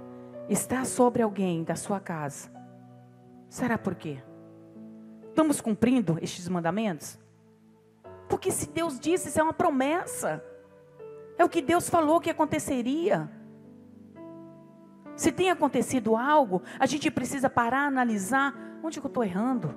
está 0.49 0.85
sobre 0.85 1.23
alguém 1.23 1.65
da 1.65 1.77
sua 1.77 2.01
casa, 2.01 2.51
será 3.49 3.79
por 3.79 3.95
quê? 3.95 4.23
Estamos 5.29 5.61
cumprindo 5.61 6.19
estes 6.21 6.49
mandamentos? 6.49 7.19
Porque 8.29 8.51
se 8.51 8.69
Deus 8.69 8.99
disse, 8.99 9.29
isso 9.29 9.41
é 9.41 9.43
uma 9.43 9.53
promessa. 9.53 10.45
É 11.39 11.45
o 11.45 11.49
que 11.49 11.63
Deus 11.63 11.89
falou 11.89 12.21
que 12.21 12.31
aconteceria. 12.31 13.31
Se 15.17 15.33
tem 15.33 15.51
acontecido 15.51 16.17
algo, 16.17 16.63
a 16.79 16.87
gente 16.87 17.11
precisa 17.11 17.49
parar, 17.49 17.87
analisar 17.87 18.55
onde 18.83 18.99
eu 18.99 19.07
estou 19.07 19.25
errando. 19.25 19.75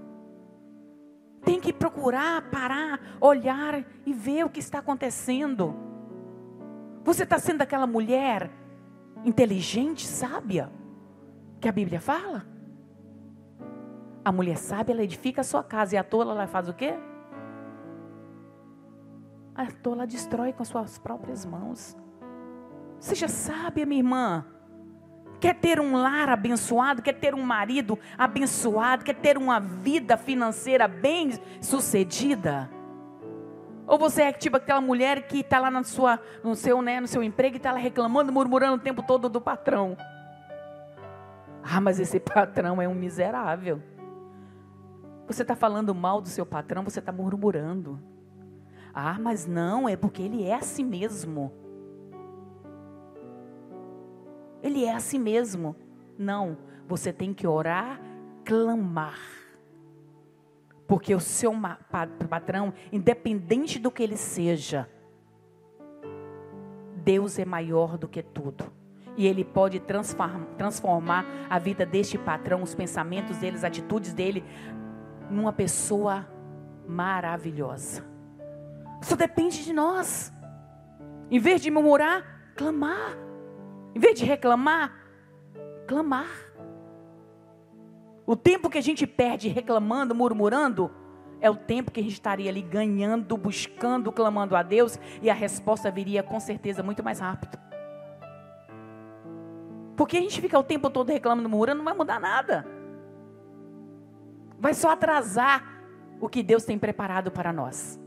Tem 1.43 1.59
que 1.59 1.73
procurar, 1.73 2.49
parar, 2.49 3.17
olhar 3.19 3.83
e 4.05 4.13
ver 4.13 4.45
o 4.45 4.49
que 4.49 4.59
está 4.59 4.79
acontecendo. 4.79 5.92
Você 7.03 7.23
está 7.23 7.37
sendo 7.37 7.61
aquela 7.61 7.85
mulher 7.85 8.49
inteligente, 9.25 10.05
sábia, 10.07 10.71
que 11.59 11.67
a 11.67 11.71
Bíblia 11.71 11.99
fala? 11.99 12.45
A 14.23 14.31
mulher 14.31 14.57
sábia, 14.57 14.93
ela 14.93 15.03
edifica 15.03 15.41
a 15.41 15.43
sua 15.43 15.63
casa 15.63 15.95
e 15.95 15.97
a 15.97 16.03
tola, 16.03 16.31
ela 16.31 16.47
faz 16.47 16.69
o 16.69 16.73
quê? 16.73 16.93
A 19.53 19.65
tola 19.65 20.07
destrói 20.07 20.53
com 20.53 20.63
as 20.63 20.69
suas 20.69 20.97
próprias 20.97 21.45
mãos. 21.45 21.95
Seja 22.99 23.27
sábia, 23.27 23.85
minha 23.85 23.99
irmã. 23.99 24.45
Quer 25.41 25.55
ter 25.55 25.79
um 25.79 25.97
lar 25.97 26.29
abençoado, 26.29 27.01
quer 27.01 27.19
ter 27.19 27.35
um 27.35 27.41
marido 27.41 27.99
abençoado, 28.17 29.03
quer 29.03 29.15
ter 29.15 29.37
uma 29.37 29.59
vida 29.59 30.15
financeira 30.15 30.87
bem 30.87 31.31
sucedida? 31.59 32.69
Ou 33.85 33.97
você 33.97 34.23
é 34.23 34.31
tipo 34.31 34.57
aquela 34.57 34.81
mulher 34.81 35.27
que 35.27 35.39
está 35.39 35.59
lá 35.59 35.69
na 35.69 35.83
sua, 35.83 36.19
no, 36.43 36.55
seu, 36.55 36.81
né, 36.81 36.99
no 36.99 37.07
seu 37.07 37.21
emprego 37.21 37.55
e 37.55 37.57
está 37.57 37.71
lá 37.71 37.77
reclamando, 37.77 38.31
murmurando 38.31 38.77
o 38.77 38.79
tempo 38.79 39.03
todo 39.03 39.27
do 39.27 39.41
patrão? 39.41 39.97
Ah, 41.61 41.81
mas 41.81 41.99
esse 41.99 42.19
patrão 42.19 42.81
é 42.81 42.87
um 42.87 42.95
miserável. 42.95 43.81
Você 45.27 45.41
está 45.41 45.55
falando 45.55 45.95
mal 45.95 46.21
do 46.21 46.27
seu 46.27 46.45
patrão, 46.45 46.83
você 46.83 46.99
está 46.99 47.11
murmurando. 47.11 47.99
Ah, 48.93 49.17
mas 49.19 49.45
não, 49.45 49.87
é 49.87 49.95
porque 49.95 50.21
ele 50.21 50.43
é 50.43 50.53
assim 50.53 50.83
mesmo. 50.83 51.51
Ele 54.61 54.85
é 54.85 54.93
assim 54.93 55.19
mesmo. 55.19 55.75
Não, 56.17 56.57
você 56.87 57.11
tem 57.11 57.33
que 57.33 57.47
orar, 57.47 57.99
clamar. 58.45 59.42
Porque 60.87 61.15
o 61.15 61.19
seu 61.19 61.53
patrão, 62.29 62.73
independente 62.91 63.79
do 63.79 63.89
que 63.89 64.03
ele 64.03 64.17
seja, 64.17 64.87
Deus 67.03 67.37
é 67.37 67.45
maior 67.45 67.97
do 67.97 68.07
que 68.07 68.23
tudo. 68.23 68.71
E 69.15 69.27
Ele 69.27 69.43
pode 69.43 69.79
transformar 69.79 71.25
a 71.49 71.59
vida 71.59 71.85
deste 71.85 72.17
patrão, 72.17 72.63
os 72.63 72.73
pensamentos 72.73 73.37
dele, 73.37 73.57
as 73.57 73.63
atitudes 73.63 74.13
dele, 74.13 74.43
numa 75.29 75.53
pessoa 75.53 76.27
maravilhosa. 76.87 78.03
Só 79.01 79.15
depende 79.15 79.63
de 79.63 79.73
nós. 79.73 80.33
Em 81.29 81.39
vez 81.39 81.61
de 81.61 81.69
murmurar, 81.69 82.53
clamar. 82.55 83.17
Em 83.93 83.99
vez 83.99 84.17
de 84.17 84.25
reclamar, 84.25 84.91
clamar. 85.87 86.52
O 88.25 88.36
tempo 88.36 88.69
que 88.69 88.77
a 88.77 88.81
gente 88.81 89.05
perde 89.05 89.49
reclamando, 89.49 90.15
murmurando, 90.15 90.89
é 91.41 91.49
o 91.49 91.55
tempo 91.55 91.91
que 91.91 91.99
a 91.99 92.03
gente 92.03 92.13
estaria 92.13 92.49
ali 92.49 92.62
ganhando, 92.62 93.36
buscando, 93.36 94.12
clamando 94.12 94.55
a 94.55 94.63
Deus, 94.63 94.97
e 95.21 95.29
a 95.29 95.33
resposta 95.33 95.91
viria 95.91 96.23
com 96.23 96.39
certeza 96.39 96.81
muito 96.81 97.03
mais 97.03 97.19
rápido. 97.19 97.57
Porque 99.97 100.17
a 100.17 100.21
gente 100.21 100.39
fica 100.39 100.57
o 100.57 100.63
tempo 100.63 100.89
todo 100.89 101.09
reclamando, 101.09 101.49
murmurando, 101.49 101.79
não 101.79 101.86
vai 101.86 101.93
mudar 101.93 102.19
nada. 102.19 102.65
Vai 104.57 104.73
só 104.73 104.91
atrasar 104.91 105.83
o 106.21 106.29
que 106.29 106.41
Deus 106.41 106.63
tem 106.63 106.79
preparado 106.79 107.29
para 107.29 107.51
nós. 107.51 107.99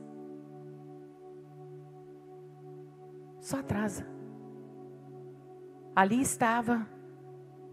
Só 3.41 3.59
atrasa. 3.59 4.07
Ali 5.95 6.21
estava 6.21 6.87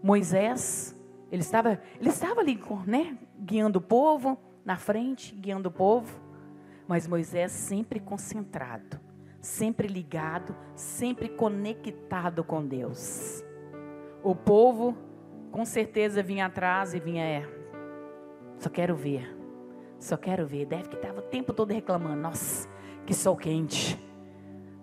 Moisés, 0.02 0.94
ele 1.34 1.42
estava, 1.42 1.80
ele 1.98 2.10
estava 2.10 2.40
ali, 2.40 2.60
né, 2.86 3.18
guiando 3.36 3.80
o 3.80 3.82
povo 3.82 4.38
na 4.64 4.76
frente, 4.76 5.34
guiando 5.34 5.68
o 5.68 5.72
povo, 5.72 6.20
mas 6.86 7.08
Moisés 7.08 7.50
sempre 7.50 7.98
concentrado, 7.98 9.00
sempre 9.40 9.88
ligado, 9.88 10.54
sempre 10.76 11.28
conectado 11.28 12.44
com 12.44 12.64
Deus. 12.64 13.44
O 14.22 14.32
povo 14.36 14.96
com 15.50 15.64
certeza 15.64 16.22
vinha 16.22 16.46
atrás 16.46 16.94
e 16.94 17.00
vinha, 17.00 17.24
é, 17.24 17.48
só 18.56 18.70
quero 18.70 18.94
ver, 18.94 19.36
só 19.98 20.16
quero 20.16 20.46
ver. 20.46 20.66
Deve 20.66 20.88
que 20.88 20.94
estava 20.94 21.18
o 21.18 21.22
tempo 21.22 21.52
todo 21.52 21.72
reclamando, 21.72 22.22
nossa, 22.22 22.68
que 23.04 23.12
sol 23.12 23.36
quente. 23.36 24.00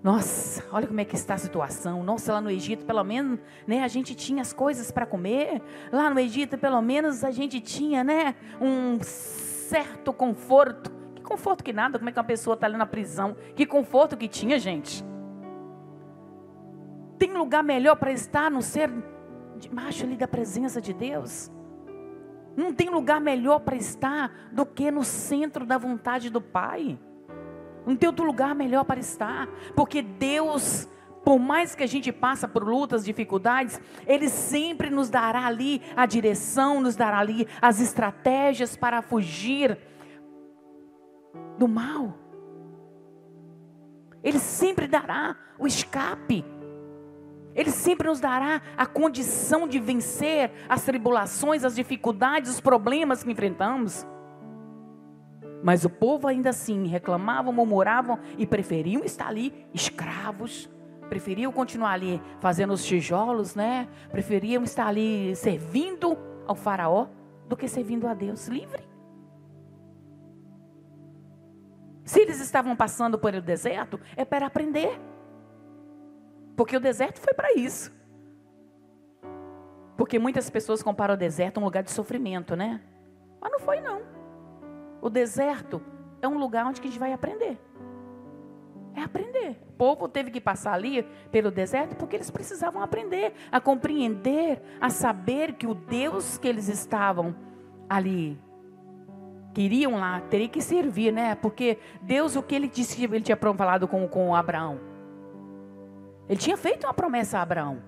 Nossa, 0.04 0.64
olha 0.72 0.88
como 0.88 1.00
é 1.00 1.06
que 1.06 1.16
está 1.16 1.36
a 1.36 1.38
situação. 1.38 2.04
Nossa, 2.04 2.34
lá 2.34 2.42
no 2.42 2.50
Egito, 2.50 2.86
pelo 2.86 3.04
menos, 3.04 3.40
né, 3.68 3.84
a 3.84 3.88
gente 3.88 4.16
tinha 4.16 4.42
as 4.42 4.52
coisas 4.52 4.92
para 4.92 5.06
comer. 5.06 5.62
Lá 5.92 6.10
no 6.10 6.20
Egito, 6.20 6.58
pelo 6.58 6.82
menos, 6.82 7.24
a 7.24 7.30
gente 7.30 7.62
tinha, 7.62 8.04
né, 8.04 8.36
um 8.60 8.98
certo 9.04 10.12
conforto. 10.12 10.92
Que 11.14 11.22
conforto 11.22 11.64
que 11.64 11.72
nada? 11.72 12.00
Como 12.00 12.10
é 12.10 12.12
que 12.12 12.18
uma 12.18 12.26
pessoa 12.26 12.56
está 12.56 12.66
ali 12.66 12.78
na 12.78 12.86
prisão? 12.88 13.36
Que 13.56 13.64
conforto 13.64 14.18
que 14.18 14.28
tinha, 14.28 14.58
gente? 14.58 15.06
Tem 17.20 17.32
lugar 17.32 17.64
melhor 17.64 17.96
para 17.96 18.12
estar 18.12 18.50
no 18.50 18.64
ser 18.64 18.90
debaixo 19.60 20.04
ali 20.04 20.18
da 20.18 20.28
presença 20.28 20.82
de 20.82 20.94
Deus? 20.94 21.52
Não 22.58 22.74
tem 22.74 22.90
lugar 22.90 23.22
melhor 23.22 23.60
para 23.60 23.76
estar 23.76 24.50
do 24.52 24.66
que 24.66 24.90
no 24.90 25.04
centro 25.04 25.64
da 25.64 25.78
vontade 25.78 26.32
do 26.32 26.42
Pai. 26.42 26.98
Não 27.86 27.96
tem 27.96 28.08
outro 28.08 28.26
lugar 28.26 28.54
melhor 28.54 28.84
para 28.86 29.00
estar, 29.00 29.48
porque 29.76 30.02
Deus, 30.02 30.88
por 31.24 31.40
mais 31.40 31.74
que 31.76 31.84
a 31.84 31.88
gente 31.88 32.12
passe 32.12 32.48
por 32.48 32.64
lutas, 32.64 33.04
dificuldades, 33.04 33.80
Ele 34.06 34.30
sempre 34.30 34.90
nos 34.90 35.10
dará 35.10 35.46
ali 35.46 35.82
a 35.96 36.06
direção, 36.06 36.80
nos 36.80 36.96
dará 36.96 37.20
ali 37.20 37.48
as 37.62 37.80
estratégias 37.80 38.76
para 38.76 39.02
fugir 39.02 39.78
do 41.58 41.68
mal. 41.68 42.18
Ele 44.24 44.40
sempre 44.40 44.88
dará 44.88 45.36
o 45.58 45.66
escape. 45.66 46.46
Ele 47.54 47.72
sempre 47.72 48.08
nos 48.08 48.20
dará 48.20 48.62
a 48.78 48.86
condição 48.86 49.68
de 49.68 49.80
vencer 49.80 50.52
as 50.70 50.84
tribulações, 50.84 51.66
as 51.66 51.76
dificuldades, 51.76 52.50
os 52.50 52.62
problemas 52.62 53.24
que 53.24 53.32
enfrentamos. 53.32 54.06
Mas 55.64 55.86
o 55.86 55.90
povo 55.90 56.28
ainda 56.28 56.50
assim 56.50 56.88
reclamavam, 56.88 57.54
murmuravam 57.54 58.20
e 58.38 58.46
preferiam 58.46 59.04
estar 59.04 59.28
ali 59.28 59.68
escravos. 59.74 60.70
Preferiam 61.10 61.52
continuar 61.52 61.92
ali 61.92 62.22
fazendo 62.40 62.74
os 62.74 62.84
tijolos, 62.84 63.54
né? 63.54 63.88
Preferiam 64.12 64.64
estar 64.64 64.88
ali 64.88 65.36
servindo 65.36 66.18
ao 66.48 66.56
faraó 66.56 67.08
do 67.48 67.58
que 67.58 67.68
servindo 67.68 68.08
a 68.08 68.14
Deus 68.14 68.48
livre. 68.48 68.90
Se 72.04 72.20
eles 72.22 72.42
estavam 72.42 72.76
passando 72.76 73.20
por 73.20 73.34
o 73.34 73.42
deserto, 73.42 74.00
é 74.16 74.26
para 74.26 74.46
aprender. 74.46 75.00
Porque 76.56 76.76
o 76.76 76.80
deserto 76.80 77.20
foi 77.20 77.34
para 77.34 77.54
isso. 77.54 77.92
Porque 79.98 80.18
muitas 80.18 80.50
pessoas 80.50 80.82
comparam 80.82 81.14
o 81.14 81.18
deserto 81.18 81.58
a 81.58 81.62
um 81.62 81.64
lugar 81.64 81.84
de 81.84 81.92
sofrimento, 81.92 82.56
né? 82.56 82.82
Mas 83.40 83.52
não 83.52 83.60
foi 83.60 83.80
não. 83.80 84.02
O 85.02 85.10
deserto 85.10 85.82
é 86.22 86.28
um 86.28 86.38
lugar 86.38 86.66
onde 86.66 86.80
a 86.80 86.84
gente 86.84 87.00
vai 87.00 87.12
aprender. 87.12 87.58
É 88.96 89.02
aprender. 89.02 89.58
O 89.70 89.72
povo 89.74 90.08
teve 90.08 90.30
que 90.30 90.40
passar 90.40 90.74
ali 90.74 91.08
pelo 91.32 91.50
deserto 91.50 91.96
porque 91.96 92.16
eles 92.16 92.30
precisavam 92.30 92.82
aprender 92.82 93.34
a 93.52 93.60
compreender, 93.60 94.62
a 94.80 94.90
saber 94.90 95.54
que 95.54 95.66
o 95.66 95.74
Deus 95.74 96.38
que 96.38 96.48
eles 96.48 96.68
estavam 96.68 97.36
ali 97.90 98.40
queriam 99.54 99.98
lá, 99.98 100.22
teria 100.22 100.48
que 100.48 100.62
servir, 100.62 101.12
né? 101.12 101.36
Porque 101.36 101.78
Deus, 102.02 102.36
o 102.36 102.44
que 102.44 102.56
ele 102.56 102.68
disse 102.68 102.96
que 102.96 103.04
ele 103.04 103.22
tinha 103.22 103.38
falado 103.38 103.88
com, 103.88 104.08
com 104.08 104.36
Abraão? 104.36 104.80
Ele 106.28 106.40
tinha 106.40 106.58
feito 106.58 106.86
uma 106.86 106.94
promessa 106.94 107.40
a 107.40 107.42
Abraão. 107.42 107.82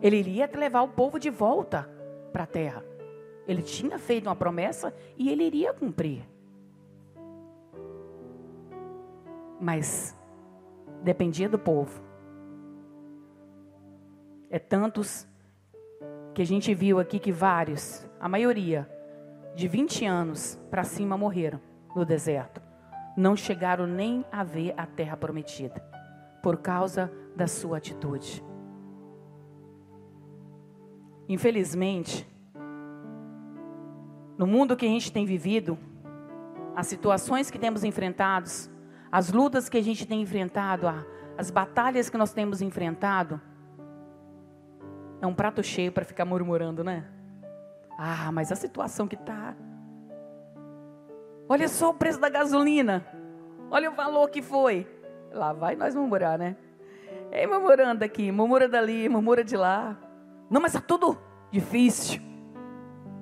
Ele 0.00 0.16
iria 0.16 0.50
levar 0.52 0.82
o 0.82 0.88
povo 0.88 1.18
de 1.18 1.30
volta 1.30 1.88
para 2.32 2.44
a 2.44 2.46
terra. 2.46 2.84
Ele 3.46 3.62
tinha 3.62 3.98
feito 3.98 4.26
uma 4.26 4.36
promessa 4.36 4.94
e 5.16 5.30
ele 5.30 5.44
iria 5.44 5.72
cumprir. 5.72 6.28
Mas 9.60 10.16
dependia 11.02 11.48
do 11.48 11.58
povo. 11.58 12.02
É 14.50 14.58
tantos 14.58 15.26
que 16.34 16.42
a 16.42 16.46
gente 16.46 16.74
viu 16.74 16.98
aqui 16.98 17.18
que 17.18 17.32
vários, 17.32 18.08
a 18.20 18.28
maioria, 18.28 18.88
de 19.54 19.68
20 19.68 20.04
anos 20.06 20.58
para 20.70 20.84
cima 20.84 21.16
morreram 21.16 21.60
no 21.94 22.04
deserto. 22.04 22.60
Não 23.16 23.36
chegaram 23.36 23.86
nem 23.86 24.24
a 24.32 24.42
ver 24.42 24.74
a 24.76 24.86
terra 24.86 25.16
prometida 25.16 25.80
por 26.42 26.58
causa 26.58 27.12
da 27.36 27.46
sua 27.46 27.76
atitude. 27.76 28.42
Infelizmente, 31.28 32.26
no 34.36 34.46
mundo 34.46 34.76
que 34.76 34.86
a 34.86 34.88
gente 34.88 35.12
tem 35.12 35.24
vivido, 35.24 35.78
as 36.74 36.86
situações 36.86 37.50
que 37.50 37.58
temos 37.58 37.84
enfrentado, 37.84 38.48
as 39.10 39.30
lutas 39.30 39.68
que 39.68 39.76
a 39.76 39.82
gente 39.82 40.06
tem 40.06 40.22
enfrentado, 40.22 40.86
as 41.36 41.50
batalhas 41.50 42.08
que 42.08 42.16
nós 42.16 42.32
temos 42.32 42.62
enfrentado, 42.62 43.40
é 45.20 45.26
um 45.26 45.34
prato 45.34 45.62
cheio 45.62 45.92
para 45.92 46.04
ficar 46.04 46.24
murmurando, 46.24 46.82
né? 46.82 47.04
Ah, 47.96 48.32
mas 48.32 48.50
a 48.50 48.56
situação 48.56 49.06
que 49.06 49.14
está. 49.14 49.54
Olha 51.48 51.68
só 51.68 51.90
o 51.90 51.94
preço 51.94 52.18
da 52.18 52.28
gasolina. 52.28 53.06
Olha 53.70 53.90
o 53.90 53.94
valor 53.94 54.28
que 54.30 54.42
foi. 54.42 54.86
Lá 55.32 55.52
vai 55.52 55.76
nós 55.76 55.94
murmurar, 55.94 56.38
né? 56.38 56.56
É 57.30 57.46
murmurando 57.46 58.04
aqui, 58.04 58.32
murmura 58.32 58.68
dali, 58.68 59.08
murmura 59.08 59.44
de 59.44 59.56
lá. 59.56 59.96
Não, 60.50 60.60
mas 60.60 60.74
está 60.74 60.84
tudo 60.86 61.18
difícil. 61.50 62.20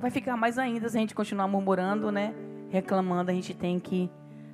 Vai 0.00 0.10
ficar 0.10 0.34
mais 0.34 0.58
ainda 0.58 0.88
se 0.88 0.96
a 0.96 1.00
gente 1.00 1.14
continuar 1.14 1.46
murmurando, 1.46 2.10
né? 2.10 2.34
Reclamando, 2.70 3.30
a 3.30 3.34
gente 3.34 3.52
tem 3.52 3.78
que 3.78 4.10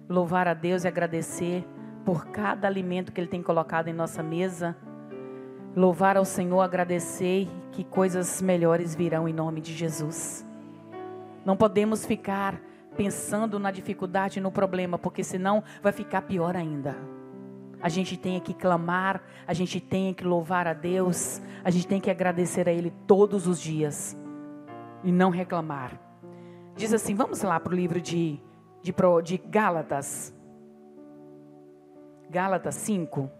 louvar 0.08 0.48
a 0.48 0.54
Deus 0.54 0.82
e 0.82 0.88
agradecer 0.88 1.64
por 2.04 2.26
cada 2.26 2.66
alimento 2.66 3.12
que 3.12 3.20
Ele 3.20 3.28
tem 3.28 3.44
colocado 3.44 3.86
em 3.86 3.92
nossa 3.92 4.24
mesa. 4.24 4.76
Louvar 5.76 6.16
ao 6.16 6.24
Senhor, 6.24 6.60
agradecer 6.62 7.48
que 7.70 7.84
coisas 7.84 8.42
melhores 8.42 8.96
virão 8.96 9.28
em 9.28 9.32
nome 9.32 9.60
de 9.60 9.72
Jesus. 9.72 10.44
Não 11.44 11.56
podemos 11.56 12.04
ficar 12.04 12.60
pensando 12.96 13.60
na 13.60 13.70
dificuldade, 13.70 14.40
no 14.40 14.50
problema, 14.50 14.98
porque 14.98 15.22
senão 15.22 15.62
vai 15.80 15.92
ficar 15.92 16.22
pior 16.22 16.56
ainda. 16.56 16.96
A 17.80 17.88
gente 17.88 18.16
tem 18.16 18.40
que 18.40 18.52
clamar, 18.52 19.22
a 19.46 19.52
gente 19.52 19.78
tem 19.78 20.12
que 20.12 20.24
louvar 20.24 20.66
a 20.66 20.72
Deus, 20.72 21.40
a 21.62 21.70
gente 21.70 21.86
tem 21.86 22.00
que 22.00 22.10
agradecer 22.10 22.68
a 22.68 22.72
Ele 22.72 22.92
todos 23.06 23.46
os 23.46 23.60
dias 23.60 24.16
e 25.06 25.12
não 25.12 25.30
reclamar. 25.30 26.00
Diz 26.74 26.92
assim, 26.92 27.14
vamos 27.14 27.40
lá 27.40 27.60
para 27.60 27.72
o 27.72 27.76
livro 27.76 28.00
de, 28.00 28.40
de, 28.82 28.92
de 29.22 29.36
Gálatas. 29.38 30.34
Gálatas 32.28 32.74
5. 32.74 33.30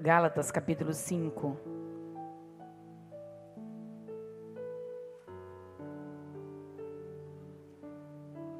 Gálatas 0.00 0.50
capítulo 0.50 0.94
5. 0.94 1.85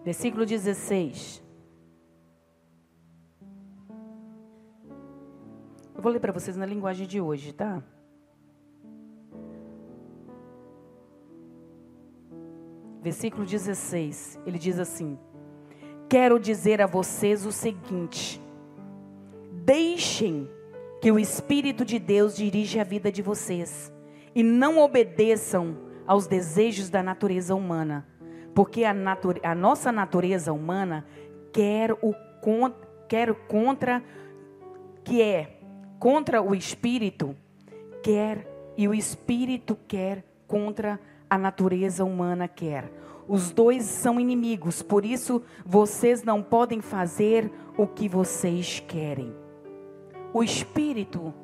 Versículo 0.06 0.46
16. 0.46 1.42
Eu 5.96 6.00
vou 6.00 6.12
ler 6.12 6.20
para 6.20 6.32
vocês 6.32 6.56
na 6.56 6.64
linguagem 6.64 7.08
de 7.08 7.20
hoje, 7.20 7.52
tá? 7.52 7.82
Versículo 13.02 13.44
16. 13.44 14.38
Ele 14.46 14.60
diz 14.60 14.78
assim: 14.78 15.18
Quero 16.08 16.38
dizer 16.38 16.80
a 16.80 16.86
vocês 16.86 17.44
o 17.44 17.50
seguinte: 17.50 18.40
deixem 19.64 20.48
que 21.02 21.10
o 21.10 21.18
Espírito 21.18 21.84
de 21.84 21.98
Deus 21.98 22.36
dirija 22.36 22.82
a 22.82 22.84
vida 22.84 23.10
de 23.10 23.22
vocês 23.22 23.92
e 24.36 24.44
não 24.44 24.78
obedeçam 24.78 25.76
aos 26.06 26.28
desejos 26.28 26.88
da 26.88 27.02
natureza 27.02 27.56
humana, 27.56 28.06
porque 28.56 28.84
a, 28.84 28.94
a 29.42 29.54
nossa 29.54 29.92
natureza 29.92 30.50
humana 30.50 31.04
quer 31.52 31.92
o 31.92 32.14
quer 33.06 33.34
contra 33.46 34.02
que 35.04 35.20
é 35.20 35.60
contra 35.98 36.40
o 36.40 36.54
Espírito 36.54 37.36
quer 38.02 38.48
e 38.74 38.88
o 38.88 38.94
Espírito 38.94 39.76
quer 39.86 40.24
contra 40.48 40.98
a 41.28 41.36
natureza 41.36 42.02
humana 42.02 42.48
quer. 42.48 42.90
Os 43.28 43.50
dois 43.50 43.84
são 43.84 44.18
inimigos, 44.18 44.80
por 44.80 45.04
isso 45.04 45.42
vocês 45.64 46.22
não 46.22 46.42
podem 46.42 46.80
fazer 46.80 47.52
o 47.76 47.86
que 47.86 48.08
vocês 48.08 48.80
querem. 48.80 49.34
O 50.32 50.42
espírito 50.42 51.34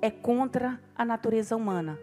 é 0.00 0.10
contra 0.10 0.80
a 0.96 1.04
natureza 1.04 1.54
humana. 1.56 1.98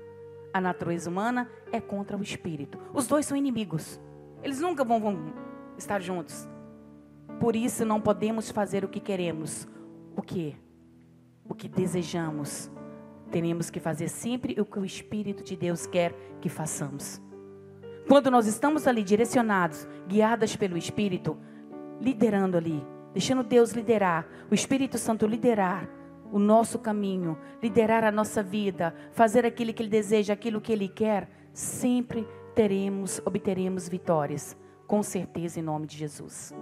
A 0.53 0.61
natureza 0.61 1.09
humana 1.09 1.49
é 1.71 1.81
contra 1.81 2.15
o 2.15 2.21
espírito. 2.21 2.77
Os 2.93 3.07
dois 3.07 3.25
são 3.25 3.35
inimigos. 3.35 3.99
Eles 4.45 4.59
nunca 4.59 4.83
vão, 4.83 4.99
vão 4.99 5.33
estar 5.75 5.99
juntos. 5.99 6.47
Por 7.39 7.55
isso 7.55 7.83
não 7.83 7.99
podemos 7.99 8.51
fazer 8.51 8.85
o 8.85 8.87
que 8.87 8.99
queremos. 8.99 9.67
O 10.15 10.21
que? 10.21 10.55
O 11.49 11.55
que 11.55 11.67
desejamos. 11.67 12.69
Teremos 13.31 13.71
que 13.71 13.79
fazer 13.79 14.07
sempre 14.07 14.55
o 14.61 14.63
que 14.63 14.77
o 14.77 14.85
Espírito 14.85 15.43
de 15.43 15.57
Deus 15.57 15.87
quer 15.87 16.13
que 16.39 16.47
façamos. 16.47 17.19
Quando 18.07 18.29
nós 18.29 18.45
estamos 18.45 18.85
ali 18.85 19.03
direcionados, 19.03 19.87
guiadas 20.07 20.55
pelo 20.55 20.77
Espírito, 20.77 21.35
liderando 21.99 22.55
ali, 22.55 22.85
deixando 23.13 23.41
Deus 23.41 23.71
liderar, 23.71 24.27
o 24.51 24.53
Espírito 24.53 24.99
Santo 24.99 25.25
liderar, 25.25 25.89
o 26.31 26.37
nosso 26.37 26.77
caminho, 26.77 27.35
liderar 27.63 28.03
a 28.03 28.11
nossa 28.11 28.43
vida, 28.43 28.93
fazer 29.11 29.43
aquilo 29.43 29.73
que 29.73 29.81
Ele 29.81 29.89
deseja, 29.89 30.33
aquilo 30.33 30.61
que 30.61 30.71
Ele 30.71 30.87
quer, 30.87 31.27
sempre 31.51 32.27
teremos, 32.55 33.21
obteremos 33.25 33.87
vitórias, 33.89 34.57
com 34.87 35.03
certeza, 35.03 35.59
em 35.59 35.63
nome 35.63 35.85
de 35.85 35.97
Jesus. 35.97 36.53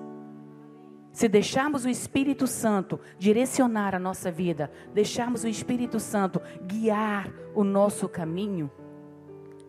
Se 1.12 1.30
deixarmos 1.30 1.86
o 1.86 1.90
Espírito 1.90 2.48
Santo 2.48 3.00
direcionar 3.20 3.94
a 3.94 4.00
nossa 4.00 4.32
vida, 4.32 4.72
deixarmos 4.94 5.44
o 5.44 5.48
Espírito 5.48 6.00
Santo 6.00 6.42
guiar 6.66 7.32
o 7.54 7.64
nosso 7.64 8.10
caminho, 8.10 8.70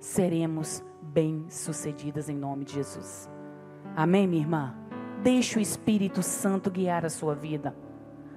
seremos 0.01 0.83
bem-sucedidas 1.03 2.31
em 2.31 2.37
nome 2.37 2.65
de 2.65 2.73
Jesus. 2.73 3.29
Amém, 3.95 4.27
minha 4.27 4.43
irmã? 4.43 4.75
Deixe 5.23 5.59
o 5.59 5.61
Espírito 5.61 6.23
Santo 6.23 6.71
guiar 6.71 7.05
a 7.05 7.11
sua 7.11 7.35
vida. 7.35 7.77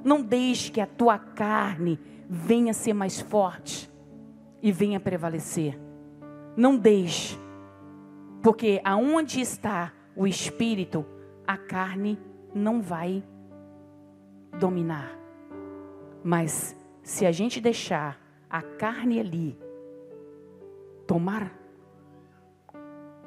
Não 0.04 0.22
deixe 0.22 0.70
que 0.70 0.82
a 0.82 0.86
tua 0.86 1.18
carne 1.18 1.98
venha 2.30 2.74
ser 2.74 2.94
mais 2.94 3.22
forte 3.22 3.90
e 4.62 4.72
venha 4.72 5.00
prevalecer. 5.00 5.80
Não 6.58 6.78
deixe. 6.78 7.47
Porque 8.42 8.82
aonde 8.84 9.42
está 9.42 9.94
o 10.16 10.28
espírito, 10.28 11.06
a 11.46 11.58
carne 11.58 12.20
não 12.54 12.82
vai 12.82 13.24
dominar. 14.60 15.18
Mas 16.24 16.76
se 17.04 17.26
a 17.26 17.32
gente 17.32 17.62
deixar 17.62 18.20
a 18.50 18.62
carne 18.62 19.20
ali 19.20 19.58
tomar 21.06 21.52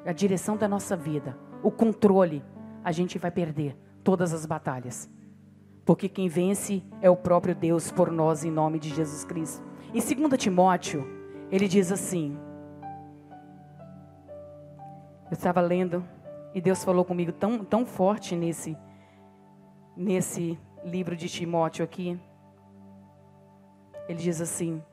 a 0.05 0.11
direção 0.11 0.57
da 0.57 0.67
nossa 0.67 0.95
vida, 0.95 1.37
o 1.63 1.71
controle, 1.71 2.43
a 2.83 2.91
gente 2.91 3.17
vai 3.17 3.31
perder 3.31 3.75
todas 4.03 4.33
as 4.33 4.45
batalhas. 4.45 5.09
Porque 5.85 6.07
quem 6.07 6.27
vence 6.27 6.83
é 7.01 7.09
o 7.09 7.15
próprio 7.15 7.55
Deus 7.55 7.91
por 7.91 8.11
nós, 8.11 8.43
em 8.43 8.51
nome 8.51 8.79
de 8.79 8.89
Jesus 8.89 9.23
Cristo. 9.23 9.63
Em 9.93 9.99
2 9.99 10.39
Timóteo, 10.39 11.05
ele 11.51 11.67
diz 11.67 11.91
assim: 11.91 12.37
Eu 15.31 15.35
estava 15.35 15.61
lendo 15.61 16.03
e 16.53 16.59
Deus 16.59 16.83
falou 16.83 17.05
comigo 17.05 17.31
tão, 17.31 17.63
tão 17.63 17.85
forte 17.85 18.35
nesse, 18.35 18.77
nesse 19.95 20.59
livro 20.83 21.15
de 21.15 21.29
Timóteo 21.29 21.85
aqui. 21.85 22.19
Ele 24.09 24.19
diz 24.19 24.41
assim, 24.41 24.83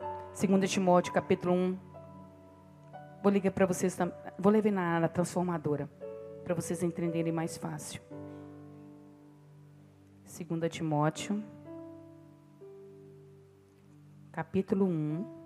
2 0.40 0.70
Timóteo 0.70 1.12
capítulo 1.12 1.52
1. 1.52 1.78
Vou 3.20 3.32
ligar 3.32 3.50
para 3.50 3.66
vocês, 3.66 3.98
vou 4.38 4.52
ler 4.52 4.70
na, 4.70 5.00
na 5.00 5.08
transformadora, 5.08 5.90
para 6.44 6.54
vocês 6.54 6.84
entenderem 6.84 7.32
mais 7.32 7.56
fácil. 7.56 8.00
2 10.22 10.70
Timóteo, 10.70 11.42
capítulo 14.30 14.86
1. 14.86 15.37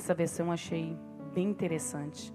Essa 0.00 0.14
versão 0.14 0.46
eu 0.46 0.52
achei 0.52 0.96
bem 1.34 1.50
interessante. 1.50 2.32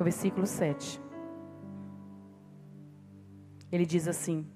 O 0.00 0.02
versículo 0.02 0.46
7. 0.46 0.98
Ele 3.70 3.84
diz 3.84 4.08
assim: 4.08 4.46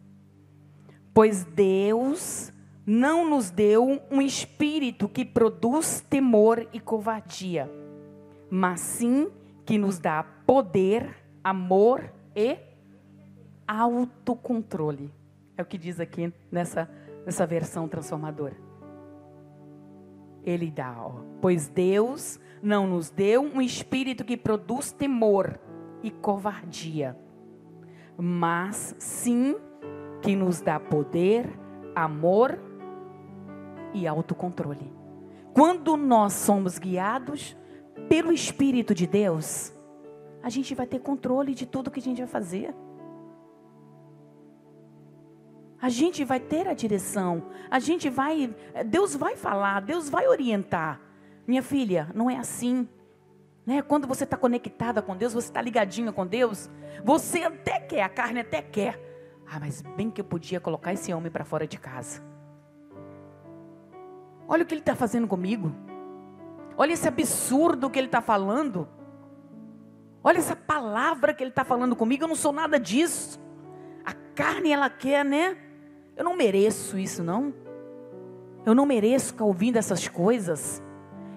Pois 1.13 1.45
Deus 1.45 2.55
não 2.87 3.29
nos 3.29 3.51
deu 3.51 4.01
um 4.11 4.23
espírito 4.23 5.11
que 5.11 5.27
produz 5.27 6.01
temor 6.01 6.67
e 6.73 6.81
covardia, 6.81 7.71
mas 8.49 8.81
sim 8.81 9.31
que 9.67 9.77
nos 9.77 9.99
dá 9.99 10.23
poder, 10.23 11.23
amor 11.45 12.11
e 12.35 12.57
autocontrole. 13.69 15.13
É 15.55 15.61
o 15.61 15.67
que 15.67 15.77
diz 15.77 16.01
aqui 16.01 16.33
nessa, 16.51 16.89
nessa 17.27 17.47
versão 17.47 17.87
transformadora. 17.87 18.66
Ele 20.47 20.71
dá, 20.71 20.95
ó, 20.97 21.21
pois 21.43 21.69
Deus 21.69 22.41
não 22.63 22.87
nos 22.87 23.11
deu 23.11 23.43
um 23.43 23.61
espírito 23.61 24.25
que 24.25 24.37
produz 24.37 24.93
temor 24.93 25.61
e 26.03 26.11
covardia, 26.11 27.19
mas 28.17 28.95
sim 28.99 29.57
que 30.23 30.35
nos 30.37 30.61
dá 30.61 30.79
poder, 30.81 31.51
amor 31.95 32.59
e 33.93 34.07
autocontrole. 34.07 34.93
Quando 35.53 35.97
nós 35.97 36.35
somos 36.35 36.79
guiados 36.79 37.57
pelo 38.09 38.33
Espírito 38.33 38.95
de 38.95 39.07
Deus, 39.07 39.73
a 40.43 40.49
gente 40.49 40.75
vai 40.75 40.87
ter 40.87 41.01
controle 41.01 41.55
de 41.55 41.67
tudo 41.67 41.91
que 41.91 41.99
a 41.99 42.03
gente 42.03 42.19
vai 42.19 42.27
fazer. 42.27 42.75
A 45.81 45.89
gente 45.89 46.25
vai 46.25 46.41
ter 46.41 46.67
a 46.67 46.75
direção, 46.75 47.43
a 47.71 47.79
gente 47.79 48.09
vai, 48.09 48.55
Deus 48.87 49.15
vai 49.15 49.37
falar, 49.37 49.81
Deus 49.81 50.09
vai 50.09 50.27
orientar. 50.27 51.01
Minha 51.47 51.63
filha, 51.63 52.09
não 52.15 52.31
é 52.31 52.37
assim. 52.37 52.89
Né? 53.65 53.83
Quando 53.83 54.07
você 54.07 54.25
está 54.25 54.37
conectada 54.37 55.03
com 55.03 55.17
Deus, 55.17 55.35
você 55.35 55.49
está 55.49 55.61
ligadinha 55.61 56.13
com 56.13 56.27
Deus, 56.27 56.71
você 57.05 57.43
até 57.43 57.79
quer, 57.81 58.03
a 58.03 58.09
carne 58.09 58.41
até 58.41 58.63
quer. 58.63 58.99
Ah, 59.47 59.61
mas 59.61 59.83
bem 59.97 60.11
que 60.11 60.21
eu 60.21 60.25
podia 60.25 60.61
colocar 60.61 60.93
esse 60.93 61.13
homem 61.13 61.31
para 61.31 61.45
fora 61.45 61.67
de 61.67 61.79
casa. 61.79 62.23
Olha 64.49 64.63
o 64.63 64.67
que 64.67 64.75
ele 64.75 64.81
está 64.81 64.97
fazendo 64.97 65.27
comigo. 65.27 65.75
Olha 66.77 66.93
esse 66.93 67.07
absurdo 67.07 67.91
que 67.91 67.99
ele 67.99 68.09
está 68.09 68.21
falando. 68.21 68.89
Olha 70.23 70.39
essa 70.39 70.57
palavra 70.57 71.33
que 71.33 71.43
ele 71.43 71.51
está 71.51 71.65
falando 71.65 71.95
comigo. 71.97 72.25
Eu 72.25 72.29
não 72.29 72.35
sou 72.35 72.53
nada 72.53 72.79
disso. 72.79 73.41
A 74.05 74.13
carne 74.13 74.73
ela 74.73 74.91
quer, 74.91 75.25
né? 75.25 75.57
Eu 76.17 76.25
não 76.25 76.37
mereço 76.37 76.99
isso, 76.99 77.23
não. 77.23 77.53
Eu 78.65 78.75
não 78.75 78.87
mereço 78.87 79.27
ficar 79.27 79.45
ouvindo 79.45 79.77
essas 79.77 80.09
coisas. 80.09 80.83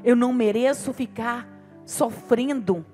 Eu 0.03 0.15
não 0.15 0.31
mereço 0.33 0.93
ficar 0.93 1.47
sofrendo 1.85 2.85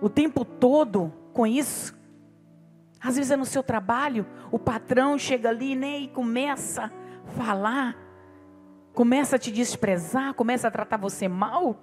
o 0.00 0.08
tempo 0.08 0.44
todo 0.44 1.12
com 1.32 1.46
isso. 1.46 1.96
Às 3.00 3.16
vezes 3.16 3.30
é 3.30 3.36
no 3.36 3.44
seu 3.44 3.62
trabalho, 3.62 4.26
o 4.50 4.58
patrão 4.58 5.16
chega 5.18 5.50
ali 5.50 5.76
né, 5.76 5.98
e 6.00 6.08
começa 6.08 6.90
a 7.26 7.30
falar, 7.30 7.96
começa 8.92 9.36
a 9.36 9.38
te 9.38 9.52
desprezar, 9.52 10.34
começa 10.34 10.66
a 10.66 10.70
tratar 10.70 10.96
você 10.96 11.28
mal. 11.28 11.76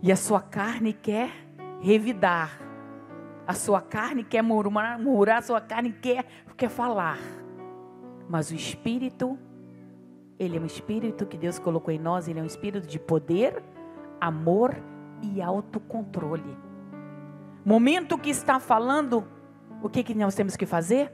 E 0.00 0.12
a 0.12 0.16
sua 0.16 0.40
carne 0.40 0.92
quer 0.92 1.30
revidar. 1.80 2.60
A 3.46 3.54
sua 3.54 3.80
carne 3.80 4.22
quer 4.22 4.42
murmurar, 4.42 5.38
a 5.38 5.42
sua 5.42 5.60
carne 5.60 5.92
quer, 5.92 6.24
quer 6.56 6.68
falar. 6.68 7.18
Mas 8.28 8.50
o 8.50 8.54
Espírito, 8.54 9.38
ele 10.38 10.56
é 10.56 10.60
um 10.60 10.66
Espírito 10.66 11.26
que 11.26 11.38
Deus 11.38 11.58
colocou 11.58 11.92
em 11.92 11.98
nós, 11.98 12.28
ele 12.28 12.38
é 12.38 12.42
um 12.42 12.46
Espírito 12.46 12.86
de 12.86 12.98
poder, 12.98 13.62
amor 14.20 14.76
e 15.22 15.40
autocontrole. 15.40 16.56
Momento 17.64 18.18
que 18.18 18.30
está 18.30 18.60
falando, 18.60 19.24
o 19.82 19.88
que, 19.88 20.02
que 20.02 20.14
nós 20.14 20.34
temos 20.34 20.56
que 20.56 20.66
fazer? 20.66 21.12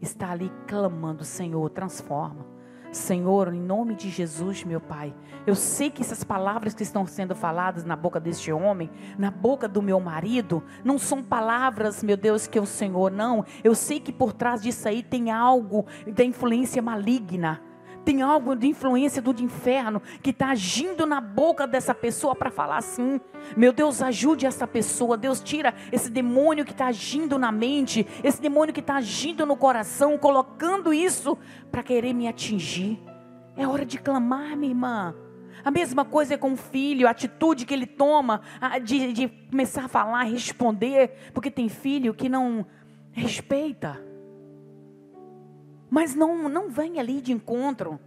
Está 0.00 0.30
ali 0.30 0.50
clamando, 0.66 1.24
Senhor, 1.24 1.68
transforma. 1.70 2.49
Senhor, 2.92 3.54
em 3.54 3.60
nome 3.60 3.94
de 3.94 4.10
Jesus, 4.10 4.64
meu 4.64 4.80
Pai, 4.80 5.14
eu 5.46 5.54
sei 5.54 5.90
que 5.90 6.02
essas 6.02 6.24
palavras 6.24 6.74
que 6.74 6.82
estão 6.82 7.06
sendo 7.06 7.34
faladas 7.34 7.84
na 7.84 7.94
boca 7.94 8.18
deste 8.18 8.52
homem, 8.52 8.90
na 9.16 9.30
boca 9.30 9.68
do 9.68 9.80
meu 9.80 10.00
marido, 10.00 10.62
não 10.84 10.98
são 10.98 11.22
palavras, 11.22 12.02
meu 12.02 12.16
Deus, 12.16 12.46
que 12.46 12.58
é 12.58 12.60
o 12.60 12.66
Senhor, 12.66 13.10
não. 13.10 13.44
Eu 13.62 13.74
sei 13.74 14.00
que 14.00 14.12
por 14.12 14.32
trás 14.32 14.62
disso 14.62 14.88
aí 14.88 15.02
tem 15.02 15.30
algo 15.30 15.86
da 16.12 16.24
influência 16.24 16.82
maligna 16.82 17.69
tem 18.04 18.22
algo 18.22 18.54
de 18.56 18.66
influência 18.66 19.20
do 19.20 19.30
inferno 19.42 20.00
que 20.22 20.30
está 20.30 20.50
agindo 20.50 21.06
na 21.06 21.20
boca 21.20 21.66
dessa 21.66 21.94
pessoa 21.94 22.34
para 22.34 22.50
falar 22.50 22.78
assim: 22.78 23.20
meu 23.56 23.72
Deus, 23.72 24.02
ajude 24.02 24.46
essa 24.46 24.66
pessoa. 24.66 25.16
Deus, 25.16 25.40
tira 25.40 25.74
esse 25.92 26.10
demônio 26.10 26.64
que 26.64 26.72
está 26.72 26.86
agindo 26.86 27.38
na 27.38 27.52
mente, 27.52 28.06
esse 28.22 28.40
demônio 28.40 28.74
que 28.74 28.80
está 28.80 28.96
agindo 28.96 29.44
no 29.46 29.56
coração, 29.56 30.18
colocando 30.18 30.92
isso 30.92 31.36
para 31.70 31.82
querer 31.82 32.12
me 32.12 32.28
atingir. 32.28 32.98
É 33.56 33.66
hora 33.66 33.84
de 33.84 33.98
clamar, 33.98 34.56
minha 34.56 34.72
irmã. 34.72 35.14
A 35.62 35.70
mesma 35.70 36.04
coisa 36.04 36.34
é 36.34 36.36
com 36.38 36.54
o 36.54 36.56
filho, 36.56 37.06
a 37.06 37.10
atitude 37.10 37.66
que 37.66 37.74
ele 37.74 37.86
toma 37.86 38.40
de, 38.82 39.12
de 39.12 39.28
começar 39.28 39.84
a 39.84 39.88
falar, 39.88 40.22
responder, 40.22 41.30
porque 41.34 41.50
tem 41.50 41.68
filho 41.68 42.14
que 42.14 42.28
não 42.28 42.64
respeita. 43.12 44.09
Mas 45.90 46.14
não, 46.14 46.48
não 46.48 46.70
vem 46.70 47.00
ali 47.00 47.20
de 47.20 47.32
encontro. 47.32 47.98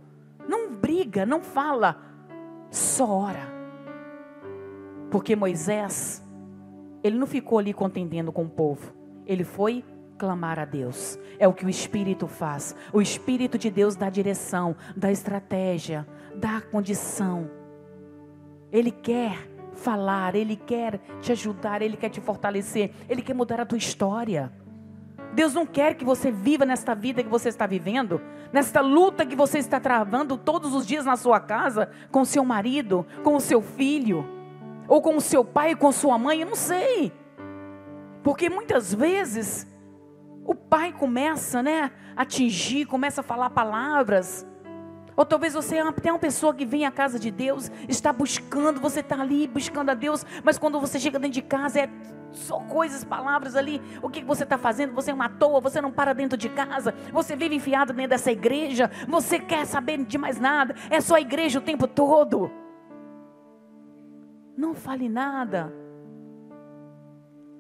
Não 0.47 0.73
briga, 0.73 1.25
não 1.25 1.41
fala. 1.41 2.01
Só 2.71 3.09
ora. 3.09 3.53
Porque 5.11 5.35
Moisés, 5.35 6.23
ele 7.03 7.17
não 7.17 7.27
ficou 7.27 7.59
ali 7.59 7.73
contendendo 7.73 8.31
com 8.31 8.45
o 8.45 8.49
povo. 8.49 8.93
Ele 9.27 9.43
foi 9.43 9.83
clamar 10.17 10.57
a 10.57 10.65
Deus. 10.65 11.19
É 11.37 11.47
o 11.47 11.53
que 11.53 11.65
o 11.65 11.69
Espírito 11.69 12.27
faz. 12.27 12.75
O 12.91 13.01
Espírito 13.01 13.57
de 13.57 13.69
Deus 13.69 13.95
dá 13.95 14.09
direção, 14.09 14.75
dá 14.95 15.11
estratégia, 15.11 16.07
dá 16.35 16.61
condição. 16.61 17.49
Ele 18.71 18.89
quer 18.89 19.49
falar, 19.73 20.35
ele 20.35 20.55
quer 20.55 20.99
te 21.21 21.31
ajudar, 21.31 21.81
ele 21.81 21.97
quer 21.97 22.09
te 22.09 22.21
fortalecer, 22.21 22.91
ele 23.09 23.21
quer 23.21 23.33
mudar 23.33 23.59
a 23.59 23.65
tua 23.65 23.77
história. 23.77 24.51
Deus 25.33 25.53
não 25.53 25.65
quer 25.65 25.95
que 25.95 26.05
você 26.05 26.31
viva 26.31 26.65
nesta 26.65 26.93
vida 26.93 27.23
que 27.23 27.29
você 27.29 27.49
está 27.49 27.65
vivendo, 27.65 28.21
nesta 28.51 28.81
luta 28.81 29.25
que 29.25 29.35
você 29.35 29.57
está 29.57 29.79
travando 29.79 30.37
todos 30.37 30.73
os 30.75 30.85
dias 30.85 31.05
na 31.05 31.15
sua 31.15 31.39
casa, 31.39 31.89
com 32.11 32.23
seu 32.23 32.45
marido, 32.45 33.05
com 33.23 33.35
o 33.35 33.41
seu 33.41 33.61
filho, 33.61 34.25
ou 34.87 35.01
com 35.01 35.17
o 35.17 35.21
seu 35.21 35.43
pai, 35.43 35.75
com 35.75 35.91
sua 35.91 36.17
mãe, 36.17 36.41
eu 36.41 36.47
não 36.47 36.55
sei. 36.55 37.11
Porque 38.21 38.49
muitas 38.49 38.93
vezes 38.93 39.67
o 40.45 40.53
pai 40.53 40.93
começa, 40.93 41.63
né, 41.63 41.91
a 42.15 42.21
atingir, 42.21 42.85
começa 42.85 43.21
a 43.21 43.23
falar 43.23 43.49
palavras. 43.49 44.45
Ou 45.15 45.25
talvez 45.25 45.53
você 45.53 45.77
é 45.77 45.83
uma 45.83 46.19
pessoa 46.19 46.53
que 46.53 46.65
vem 46.65 46.85
à 46.85 46.91
casa 46.91 47.19
de 47.19 47.29
Deus, 47.29 47.71
está 47.87 48.11
buscando, 48.11 48.79
você 48.79 49.01
está 49.01 49.19
ali 49.19 49.47
buscando 49.47 49.89
a 49.89 49.93
Deus, 49.93 50.25
mas 50.43 50.57
quando 50.57 50.79
você 50.79 50.99
chega 50.99 51.19
dentro 51.19 51.33
de 51.35 51.41
casa 51.41 51.81
é 51.81 51.89
só 52.31 52.59
coisas, 52.61 53.03
palavras 53.03 53.55
ali. 53.55 53.81
O 54.01 54.09
que 54.09 54.23
você 54.23 54.43
está 54.43 54.57
fazendo? 54.57 54.93
Você 54.93 55.11
é 55.11 55.13
uma 55.13 55.29
toa, 55.29 55.61
você 55.61 55.79
não 55.79 55.91
para 55.91 56.13
dentro 56.13 56.37
de 56.37 56.49
casa, 56.49 56.93
você 57.11 57.35
vive 57.35 57.55
enfiado 57.55 57.93
dentro 57.93 58.09
dessa 58.09 58.31
igreja, 58.31 58.89
você 59.07 59.39
quer 59.39 59.65
saber 59.65 60.03
de 60.03 60.17
mais 60.17 60.39
nada, 60.39 60.75
é 60.89 60.99
só 60.99 61.15
a 61.15 61.21
igreja 61.21 61.59
o 61.59 61.61
tempo 61.61 61.87
todo. 61.87 62.51
Não 64.57 64.73
fale 64.73 65.09
nada. 65.09 65.73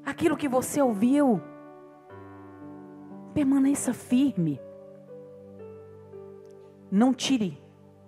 Aquilo 0.05 0.37
que 0.37 0.47
você 0.47 0.81
ouviu, 0.81 1.41
permaneça 3.33 3.93
firme. 3.93 4.59
Não 6.95 7.11
tire 7.11 7.59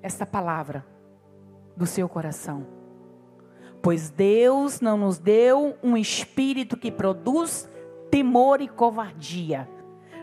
esta 0.03 0.27
palavra 0.27 0.85
do 1.75 1.87
seu 1.87 2.07
coração. 2.07 2.67
Pois 3.81 4.11
Deus 4.11 4.79
não 4.79 4.95
nos 4.95 5.17
deu 5.17 5.75
um 5.81 5.97
espírito 5.97 6.77
que 6.77 6.91
produz 6.91 7.67
temor 8.11 8.61
e 8.61 8.67
covardia, 8.67 9.67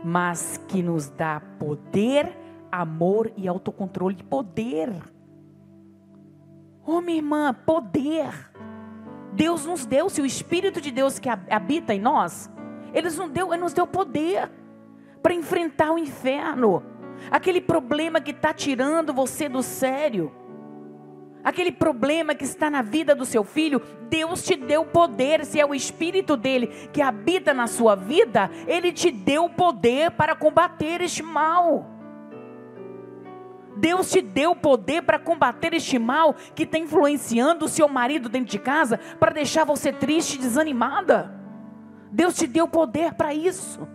mas 0.05 0.61
que 0.68 0.81
nos 0.81 1.09
dá 1.09 1.40
poder, 1.59 2.38
amor 2.70 3.33
e 3.37 3.48
autocontrole. 3.48 4.22
Poder. 4.22 4.92
Oh, 6.87 7.01
minha 7.01 7.16
irmã, 7.16 7.53
poder. 7.53 8.33
Deus 9.33 9.66
nos 9.66 9.85
deu, 9.85 10.09
se 10.09 10.22
o 10.22 10.27
Espírito 10.27 10.81
de 10.81 10.92
Deus 10.92 11.18
que 11.18 11.29
habita 11.29 11.92
em 11.92 12.01
nós, 12.01 12.48
Ele 12.94 13.11
nos 13.11 13.29
deu, 13.31 13.53
Ele 13.53 13.62
nos 13.62 13.72
deu 13.72 13.88
poder 13.88 14.48
para 15.20 15.35
enfrentar 15.35 15.90
o 15.90 15.98
inferno, 15.98 16.91
aquele 17.31 17.61
problema 17.61 18.20
que 18.20 18.31
está 18.31 18.53
tirando 18.53 19.12
você 19.12 19.48
do 19.48 19.62
sério 19.62 20.33
aquele 21.44 21.72
problema 21.72 22.35
que 22.35 22.44
está 22.44 22.70
na 22.70 22.83
vida 22.83 23.14
do 23.14 23.25
seu 23.25 23.44
filho, 23.44 23.83
Deus 24.09 24.42
te 24.44 24.57
deu 24.57 24.85
poder, 24.85 25.44
se 25.44 25.59
é 25.61 25.66
o 25.66 25.75
Espírito 25.75 26.37
dele 26.37 26.68
que 26.92 27.03
habita 27.03 27.53
na 27.53 27.66
sua 27.66 27.94
vida, 27.94 28.51
ele 28.66 28.92
te 28.92 29.11
deu 29.11 29.48
poder 29.48 30.12
para 30.12 30.37
combater 30.37 31.01
este 31.01 31.22
mal. 31.22 31.88
Deus 33.77 34.11
te 34.11 34.20
deu 34.20 34.55
poder 34.55 35.03
para 35.03 35.18
combater 35.18 35.72
este 35.72 35.98
mal 35.98 36.35
que 36.55 36.64
está 36.64 36.79
influenciando 36.79 37.64
o 37.64 37.68
seu 37.68 37.88
marido 37.88 38.29
dentro 38.29 38.51
de 38.51 38.59
casa, 38.59 38.98
para 39.18 39.33
deixar 39.33 39.64
você 39.64 39.93
triste 39.93 40.34
e 40.34 40.39
desanimada. 40.39 41.34
Deus 42.11 42.36
te 42.36 42.47
deu 42.47 42.68
poder 42.68 43.14
para 43.14 43.32
isso. 43.32 43.89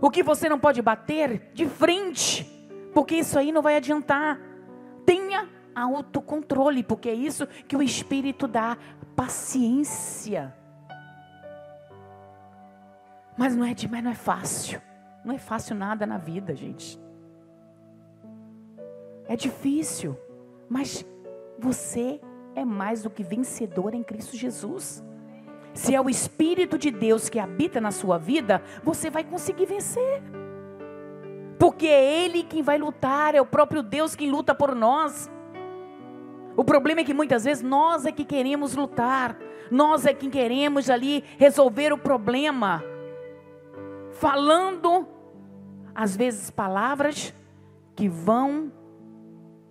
O 0.00 0.10
que 0.10 0.22
você 0.22 0.48
não 0.48 0.58
pode 0.58 0.82
bater 0.82 1.50
de 1.54 1.66
frente, 1.66 2.44
porque 2.92 3.16
isso 3.16 3.38
aí 3.38 3.50
não 3.50 3.62
vai 3.62 3.76
adiantar. 3.76 4.38
Tenha 5.04 5.48
autocontrole, 5.74 6.82
porque 6.82 7.08
é 7.08 7.14
isso 7.14 7.46
que 7.46 7.76
o 7.76 7.82
Espírito 7.82 8.46
dá 8.46 8.76
paciência. 9.14 10.54
Mas 13.36 13.54
não 13.54 13.64
é 13.64 13.74
de, 13.74 13.88
mas 13.88 14.02
não 14.02 14.10
é 14.10 14.14
fácil. 14.14 14.80
Não 15.24 15.34
é 15.34 15.38
fácil 15.38 15.76
nada 15.76 16.06
na 16.06 16.18
vida, 16.18 16.54
gente. 16.54 16.98
É 19.28 19.36
difícil, 19.36 20.16
mas 20.68 21.04
você 21.58 22.20
é 22.54 22.64
mais 22.64 23.02
do 23.02 23.10
que 23.10 23.22
vencedor 23.22 23.92
em 23.92 24.02
Cristo 24.02 24.36
Jesus. 24.36 25.04
Se 25.76 25.94
é 25.94 26.00
o 26.00 26.08
Espírito 26.08 26.78
de 26.78 26.90
Deus 26.90 27.28
que 27.28 27.38
habita 27.38 27.80
na 27.80 27.90
sua 27.90 28.18
vida, 28.18 28.62
você 28.82 29.10
vai 29.10 29.22
conseguir 29.22 29.66
vencer. 29.66 30.22
Porque 31.58 31.86
é 31.86 32.24
Ele 32.24 32.42
quem 32.42 32.62
vai 32.62 32.78
lutar, 32.78 33.34
é 33.34 33.40
o 33.40 33.46
próprio 33.46 33.82
Deus 33.82 34.16
quem 34.16 34.30
luta 34.30 34.54
por 34.54 34.74
nós. 34.74 35.30
O 36.56 36.64
problema 36.64 37.02
é 37.02 37.04
que 37.04 37.14
muitas 37.14 37.44
vezes 37.44 37.62
nós 37.62 38.06
é 38.06 38.10
que 38.10 38.24
queremos 38.24 38.74
lutar, 38.74 39.36
nós 39.70 40.06
é 40.06 40.14
que 40.14 40.30
queremos 40.30 40.88
ali 40.88 41.22
resolver 41.38 41.92
o 41.92 41.98
problema, 41.98 42.82
falando 44.12 45.06
às 45.94 46.14
vezes, 46.14 46.50
palavras 46.50 47.32
que 47.94 48.06
vão 48.06 48.70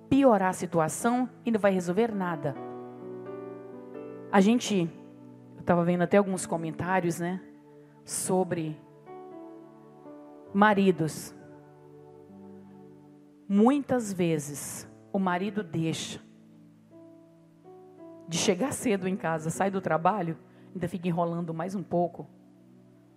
piorar 0.10 0.50
a 0.50 0.54
situação 0.54 1.30
e 1.46 1.52
não 1.52 1.60
vai 1.60 1.72
resolver 1.72 2.14
nada. 2.14 2.56
A 4.32 4.42
gente, 4.42 4.90
estava 5.66 5.84
vendo 5.84 6.04
até 6.04 6.18
alguns 6.18 6.46
comentários, 6.46 7.20
né, 7.20 7.42
sobre 8.04 8.80
maridos. 10.54 11.34
Muitas 13.50 14.14
vezes 14.14 14.88
o 15.12 15.18
marido 15.18 15.64
deixa 15.64 16.22
de 18.28 18.38
chegar 18.38 18.74
cedo 18.74 19.08
em 19.08 19.16
casa, 19.16 19.50
sai 19.50 19.72
do 19.72 19.82
trabalho, 19.82 20.38
ainda 20.72 20.88
fica 20.88 21.08
enrolando 21.08 21.52
mais 21.52 21.74
um 21.74 21.82
pouco. 21.82 22.28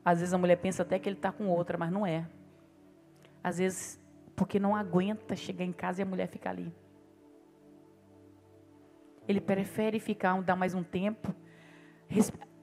Às 0.03 0.21
vezes 0.21 0.33
a 0.33 0.39
mulher 0.39 0.57
pensa 0.57 0.83
até 0.83 0.99
que 0.99 1.07
ele 1.07 1.17
está 1.17 1.31
com 1.31 1.49
outra, 1.49 1.77
mas 1.77 1.93
não 1.93 2.07
é. 2.07 2.27
Às 3.45 3.59
vezes, 3.59 4.01
porque 4.35 4.59
não 4.59 4.75
aguenta 4.75 5.37
chegar 5.37 5.67
em 5.67 5.73
casa 5.73 6.01
e 6.01 6.03
a 6.03 6.07
mulher 6.07 6.29
fica 6.29 6.49
ali. 6.49 6.75
Ele 9.27 9.41
prefere 9.41 10.01
ficar, 10.01 10.41
dar 10.41 10.57
mais 10.57 10.75
um 10.75 10.83
tempo. 10.83 11.35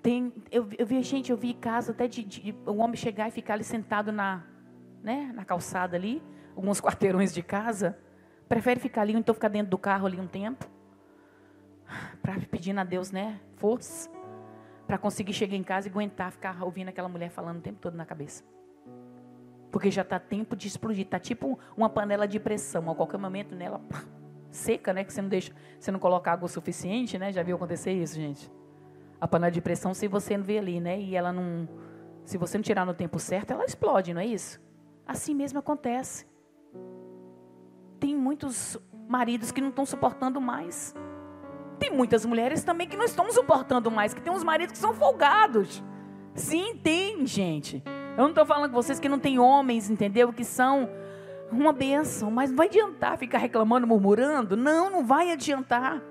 Tem, 0.02 0.32
eu, 0.52 0.68
eu 0.78 0.86
vi, 0.86 1.02
gente, 1.02 1.32
eu 1.32 1.38
vi 1.38 1.54
casa 1.54 1.92
até 1.92 2.08
de, 2.08 2.24
de 2.24 2.56
um 2.68 2.80
homem 2.80 2.96
chegar 2.96 3.28
e 3.28 3.32
ficar 3.32 3.56
ali 3.56 3.64
sentado 3.64 4.12
na, 4.12 4.44
né, 5.02 5.32
na 5.34 5.44
calçada 5.44 5.96
ali, 5.96 6.22
alguns 6.56 6.80
quarteirões 6.82 7.34
de 7.34 7.42
casa. 7.42 7.98
Prefere 8.48 8.80
ficar 8.80 9.02
ali, 9.02 9.14
ou 9.14 9.20
então 9.20 9.34
ficar 9.34 9.48
dentro 9.48 9.72
do 9.72 9.78
carro 9.78 10.06
ali 10.06 10.20
um 10.20 10.28
tempo. 10.28 10.70
Para 12.22 12.40
pedindo 12.52 12.80
a 12.80 12.84
Deus, 12.84 13.12
né, 13.12 13.40
força. 13.56 14.10
Para 14.86 15.00
conseguir 15.00 15.34
chegar 15.34 15.56
em 15.56 15.64
casa 15.64 15.88
e 15.88 15.92
aguentar 15.92 16.32
ficar 16.32 16.64
ouvindo 16.64 16.90
aquela 16.90 17.10
mulher 17.10 17.30
falando 17.30 17.58
o 17.58 17.62
tempo 17.62 17.80
todo 17.80 17.96
na 17.96 18.06
cabeça. 18.06 18.44
Porque 19.72 19.90
já 19.90 20.04
está 20.04 20.20
tempo 20.20 20.56
de 20.56 20.68
explodir. 20.68 21.06
Está 21.06 21.20
tipo 21.20 21.60
uma 21.76 21.90
panela 21.90 22.28
de 22.28 22.40
pressão. 22.40 22.90
A 22.92 22.96
qualquer 22.96 23.18
momento 23.18 23.56
nela, 23.56 23.82
seca, 24.52 24.94
né? 24.94 25.04
Que 25.04 25.12
você 25.12 25.22
não 25.22 25.30
deixa, 25.30 25.52
você 25.80 25.92
não 25.92 26.00
coloca 26.00 26.32
água 26.32 26.48
suficiente, 26.48 27.18
né? 27.18 27.32
Já 27.32 27.42
viu 27.42 27.56
acontecer 27.56 27.92
isso, 27.92 28.16
gente? 28.16 28.52
A 29.20 29.28
panela 29.28 29.52
de 29.52 29.62
pressão, 29.62 29.94
se 29.94 30.08
você 30.08 30.38
não 30.38 30.44
vê 30.44 30.58
ali, 30.58 30.80
né? 30.80 31.00
E 31.00 31.16
ela 31.16 31.32
não, 31.32 31.68
se 32.26 32.38
você 32.38 32.58
não 32.58 32.64
tirar 32.64 32.86
no 32.86 32.94
tempo 32.94 33.20
certo, 33.20 33.52
ela 33.52 33.66
explode, 33.66 34.14
não 34.14 34.22
é 34.22 34.26
isso? 34.26 34.60
Assim 35.08 35.34
mesmo 35.34 35.60
acontece. 35.60 36.28
Tem 38.00 38.16
muitos 38.16 38.78
maridos 39.08 39.52
que 39.52 39.62
não 39.62 39.70
estão 39.70 39.86
suportando 39.86 40.42
mais. 40.42 40.94
Tem 41.80 41.92
muitas 41.92 42.26
mulheres 42.26 42.64
também 42.64 42.88
que 42.88 42.98
não 42.98 43.06
estão 43.06 43.32
suportando 43.32 43.92
mais, 43.92 44.14
que 44.14 44.22
tem 44.22 44.34
uns 44.34 44.44
maridos 44.44 44.74
que 44.74 44.78
são 44.78 44.94
folgados. 44.94 45.84
Sim, 46.34 46.78
tem, 46.84 47.26
gente. 47.26 47.84
Eu 48.18 48.24
não 48.24 48.30
estou 48.30 48.46
falando 48.46 48.70
com 48.70 48.76
vocês 48.76 49.00
que 49.00 49.10
não 49.10 49.20
tem 49.20 49.40
homens, 49.40 49.90
entendeu? 49.90 50.32
Que 50.34 50.44
são 50.44 50.90
uma 51.52 51.72
benção, 51.72 52.32
mas 52.32 52.50
não 52.50 52.58
vai 52.58 52.68
adiantar 52.68 53.18
ficar 53.18 53.38
reclamando, 53.38 53.86
murmurando? 53.86 54.58
Não, 54.58 54.90
não 54.90 55.06
vai 55.06 55.32
adiantar. 55.32 56.02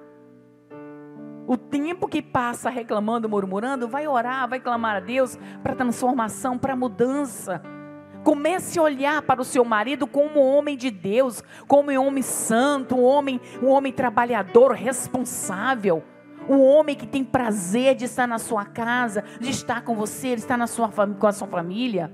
O 1.47 1.57
tempo 1.57 2.09
que 2.09 2.23
passa 2.23 2.71
reclamando, 2.71 3.29
murmurando, 3.29 3.87
vai 3.87 4.09
orar, 4.09 4.49
vai 4.49 4.59
clamar 4.59 4.97
a 4.97 5.01
Deus 5.01 5.39
para 5.63 5.75
transformação, 5.75 6.57
para 6.57 6.75
mudança. 6.75 7.61
Comece 8.23 8.79
a 8.79 8.83
olhar 8.83 9.21
para 9.21 9.43
o 9.43 9.45
seu 9.45 9.63
marido 9.65 10.07
como 10.07 10.41
um 10.41 10.57
homem 10.57 10.77
de 10.77 10.91
Deus, 10.91 11.43
como 11.69 11.91
um 11.91 12.07
homem 12.07 12.23
santo, 12.23 12.97
um 12.97 13.05
homem, 13.05 13.39
um 13.63 13.69
homem 13.69 13.93
trabalhador, 13.93 14.73
responsável. 14.73 16.03
Um 16.49 16.61
homem 16.61 16.97
que 16.97 17.07
tem 17.07 17.23
prazer 17.23 17.95
de 17.95 18.07
estar 18.07 18.27
na 18.27 18.39
sua 18.39 18.65
casa, 18.65 19.25
de 19.41 19.51
estar 19.51 19.83
com 19.83 19.95
você, 19.95 20.35
de 20.35 20.43
estar 20.43 20.57
na 20.57 20.67
sua, 20.67 20.91
com 20.91 21.27
a 21.27 21.33
sua 21.33 21.49
família. 21.49 22.11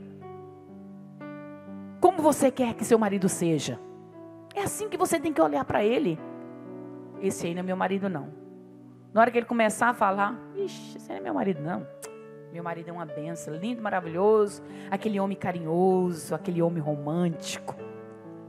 Como 2.00 2.22
você 2.22 2.50
quer 2.50 2.74
que 2.74 2.84
seu 2.84 2.98
marido 2.98 3.28
seja? 3.28 3.78
É 4.54 4.62
assim 4.62 4.88
que 4.88 4.96
você 4.96 5.20
tem 5.20 5.32
que 5.32 5.40
olhar 5.40 5.64
para 5.64 5.84
ele. 5.84 6.18
Esse 7.20 7.46
aí 7.46 7.54
não 7.54 7.60
é 7.60 7.64
meu 7.64 7.76
marido, 7.76 8.08
não. 8.08 8.39
Na 9.12 9.20
hora 9.20 9.30
que 9.30 9.38
ele 9.38 9.46
começar 9.46 9.88
a 9.88 9.94
falar, 9.94 10.38
ixi, 10.54 10.98
aí 10.98 11.08
não 11.08 11.16
é 11.16 11.20
meu 11.20 11.34
marido, 11.34 11.60
não. 11.60 11.86
Meu 12.52 12.62
marido 12.62 12.88
é 12.88 12.92
uma 12.92 13.06
benção, 13.06 13.54
lindo, 13.54 13.82
maravilhoso. 13.82 14.62
Aquele 14.90 15.18
homem 15.18 15.36
carinhoso, 15.36 16.34
aquele 16.34 16.62
homem 16.62 16.82
romântico. 16.82 17.74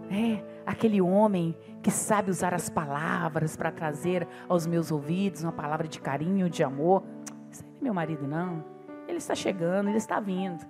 É, 0.09 0.43
aquele 0.65 1.01
homem 1.01 1.55
que 1.81 1.89
sabe 1.89 2.29
usar 2.29 2.53
as 2.53 2.69
palavras 2.69 3.55
para 3.55 3.71
trazer 3.71 4.27
aos 4.49 4.67
meus 4.67 4.91
ouvidos 4.91 5.43
uma 5.43 5.51
palavra 5.51 5.87
de 5.87 5.99
carinho, 5.99 6.49
de 6.49 6.63
amor. 6.63 7.03
Esse 7.51 7.63
não 7.63 7.71
é 7.79 7.83
meu 7.83 7.93
marido, 7.93 8.27
não. 8.27 8.63
Ele 9.07 9.17
está 9.17 9.33
chegando, 9.33 9.89
ele 9.89 9.97
está 9.97 10.19
vindo. 10.19 10.65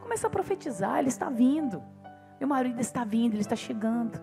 Começa 0.00 0.26
a 0.26 0.30
profetizar, 0.30 0.98
ele 0.98 1.08
está 1.08 1.28
vindo. 1.28 1.82
Meu 2.38 2.48
marido 2.48 2.80
está 2.80 3.04
vindo, 3.04 3.34
ele 3.34 3.40
está 3.40 3.56
chegando. 3.56 4.20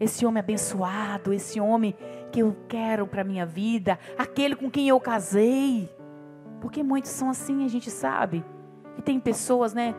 Esse 0.00 0.24
homem 0.24 0.40
abençoado, 0.40 1.32
esse 1.32 1.60
homem 1.60 1.96
que 2.30 2.40
eu 2.40 2.56
quero 2.68 3.06
para 3.06 3.24
minha 3.24 3.46
vida, 3.46 3.98
aquele 4.16 4.54
com 4.54 4.70
quem 4.70 4.88
eu 4.88 5.00
casei. 5.00 5.88
Porque 6.60 6.82
muitos 6.82 7.10
são 7.10 7.30
assim, 7.30 7.64
a 7.64 7.68
gente 7.68 7.90
sabe. 7.90 8.44
E 8.96 9.02
tem 9.02 9.20
pessoas, 9.20 9.72
né? 9.72 9.94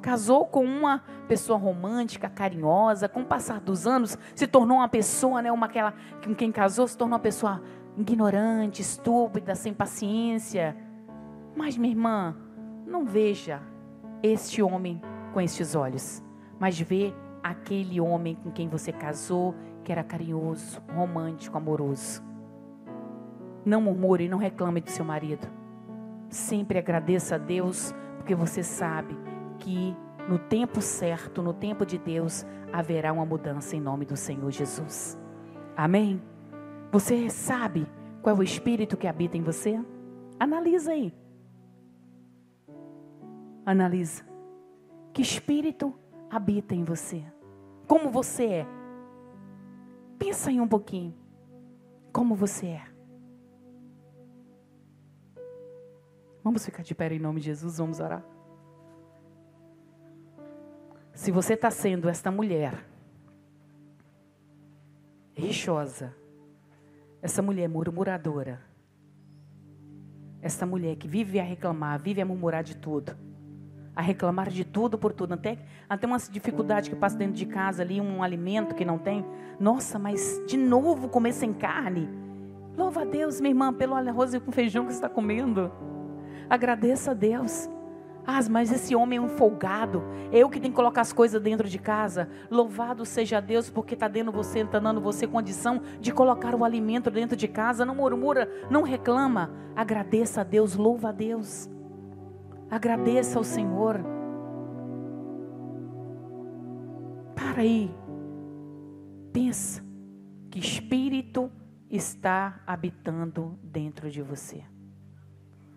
Casou 0.00 0.46
com 0.46 0.64
uma 0.64 1.02
pessoa 1.28 1.58
romântica, 1.58 2.28
carinhosa, 2.28 3.08
com 3.08 3.20
o 3.20 3.26
passar 3.26 3.60
dos 3.60 3.86
anos, 3.86 4.16
se 4.34 4.46
tornou 4.46 4.78
uma 4.78 4.88
pessoa, 4.88 5.42
né? 5.42 5.52
Uma 5.52 5.66
aquela 5.66 5.94
com 6.24 6.34
quem 6.34 6.50
casou 6.50 6.88
se 6.88 6.96
tornou 6.96 7.14
uma 7.14 7.22
pessoa 7.22 7.62
ignorante, 7.96 8.80
estúpida, 8.80 9.54
sem 9.54 9.74
paciência. 9.74 10.76
Mas, 11.54 11.76
minha 11.76 11.92
irmã, 11.92 12.36
não 12.86 13.04
veja 13.04 13.60
este 14.22 14.62
homem 14.62 15.00
com 15.32 15.40
estes 15.40 15.74
olhos, 15.74 16.22
mas 16.58 16.78
vê 16.78 17.14
aquele 17.42 18.00
homem 18.00 18.34
com 18.34 18.50
quem 18.50 18.68
você 18.68 18.92
casou, 18.92 19.54
que 19.84 19.92
era 19.92 20.04
carinhoso, 20.04 20.80
romântico, 20.94 21.56
amoroso. 21.56 22.22
Não 23.64 23.80
murmure, 23.80 24.28
não 24.28 24.38
reclame 24.38 24.80
do 24.80 24.90
seu 24.90 25.04
marido. 25.04 25.46
Sempre 26.28 26.78
agradeça 26.78 27.34
a 27.34 27.38
Deus, 27.38 27.94
porque 28.16 28.34
você 28.34 28.62
sabe 28.62 29.16
que 29.58 29.96
no 30.28 30.38
tempo 30.38 30.80
certo, 30.80 31.42
no 31.42 31.52
tempo 31.52 31.84
de 31.84 31.98
Deus, 31.98 32.46
haverá 32.72 33.12
uma 33.12 33.26
mudança 33.26 33.76
em 33.76 33.80
nome 33.80 34.04
do 34.04 34.16
Senhor 34.16 34.50
Jesus. 34.50 35.18
Amém? 35.76 36.22
Você 36.92 37.28
sabe 37.30 37.86
qual 38.22 38.36
é 38.36 38.38
o 38.38 38.42
espírito 38.42 38.96
que 38.96 39.06
habita 39.06 39.36
em 39.36 39.42
você? 39.42 39.80
Analisa 40.38 40.92
aí. 40.92 41.12
Analisa. 43.64 44.24
Que 45.12 45.22
espírito 45.22 45.94
habita 46.30 46.74
em 46.74 46.84
você? 46.84 47.24
Como 47.86 48.08
você 48.10 48.44
é? 48.44 48.66
Pensa 50.20 50.50
aí 50.50 50.60
um 50.60 50.68
pouquinho. 50.68 51.14
Como 52.12 52.34
você 52.34 52.66
é? 52.66 52.86
Vamos 56.44 56.62
ficar 56.62 56.82
de 56.82 56.94
pé 56.94 57.10
em 57.10 57.18
nome 57.18 57.40
de 57.40 57.46
Jesus, 57.46 57.78
vamos 57.78 58.00
orar. 58.00 58.22
Se 61.14 61.30
você 61.30 61.54
está 61.54 61.70
sendo 61.70 62.06
esta 62.06 62.30
mulher 62.30 62.86
rixosa, 65.34 66.14
essa 67.22 67.40
mulher 67.40 67.68
murmuradora, 67.68 68.60
essa 70.42 70.66
mulher 70.66 70.96
que 70.96 71.08
vive 71.08 71.40
a 71.40 71.42
reclamar, 71.42 71.98
vive 71.98 72.20
a 72.20 72.26
murmurar 72.26 72.62
de 72.62 72.76
tudo, 72.76 73.16
a 73.94 74.02
reclamar 74.02 74.48
de 74.48 74.64
tudo 74.64 74.96
por 74.96 75.12
tudo, 75.12 75.34
até, 75.34 75.58
até 75.88 76.06
uma 76.06 76.18
dificuldade 76.18 76.90
que 76.90 76.96
passa 76.96 77.16
dentro 77.16 77.34
de 77.34 77.46
casa 77.46 77.82
ali, 77.82 78.00
um 78.00 78.22
alimento 78.22 78.74
que 78.74 78.84
não 78.84 78.98
tem. 78.98 79.24
Nossa, 79.58 79.98
mas 79.98 80.40
de 80.46 80.56
novo 80.56 81.08
comer 81.08 81.32
sem 81.32 81.52
carne. 81.52 82.08
Louva 82.76 83.02
a 83.02 83.04
Deus, 83.04 83.40
minha 83.40 83.50
irmã, 83.50 83.72
pelo 83.72 83.94
arroz 83.94 84.36
com 84.38 84.52
feijão 84.52 84.84
que 84.84 84.92
você 84.92 84.98
está 84.98 85.08
comendo. 85.08 85.70
Agradeça 86.48 87.10
a 87.10 87.14
Deus. 87.14 87.68
Ah, 88.26 88.40
mas 88.48 88.70
esse 88.70 88.94
homem 88.94 89.18
é 89.18 89.20
um 89.20 89.28
folgado. 89.28 90.02
Eu 90.32 90.48
que 90.48 90.60
tenho 90.60 90.72
que 90.72 90.76
colocar 90.76 91.00
as 91.00 91.12
coisas 91.12 91.40
dentro 91.40 91.68
de 91.68 91.78
casa. 91.78 92.28
Louvado 92.50 93.04
seja 93.04 93.40
Deus, 93.40 93.70
porque 93.70 93.94
está 93.94 94.08
dando 94.08 94.30
você, 94.30 94.60
está 94.60 94.78
dando 94.78 95.00
você 95.00 95.26
condição 95.26 95.80
de 96.00 96.12
colocar 96.12 96.54
o 96.54 96.64
alimento 96.64 97.10
dentro 97.10 97.36
de 97.36 97.48
casa. 97.48 97.84
Não 97.84 97.94
murmura, 97.94 98.48
não 98.70 98.82
reclama. 98.82 99.50
Agradeça 99.74 100.42
a 100.42 100.44
Deus, 100.44 100.74
louva 100.74 101.08
a 101.08 101.12
Deus. 101.12 101.69
Agradeça 102.70 103.36
ao 103.36 103.42
Senhor. 103.42 104.00
Para 107.34 107.62
aí. 107.62 107.90
Pensa 109.32 109.82
que 110.50 110.60
espírito 110.60 111.50
está 111.90 112.60
habitando 112.64 113.58
dentro 113.60 114.08
de 114.08 114.22
você. 114.22 114.62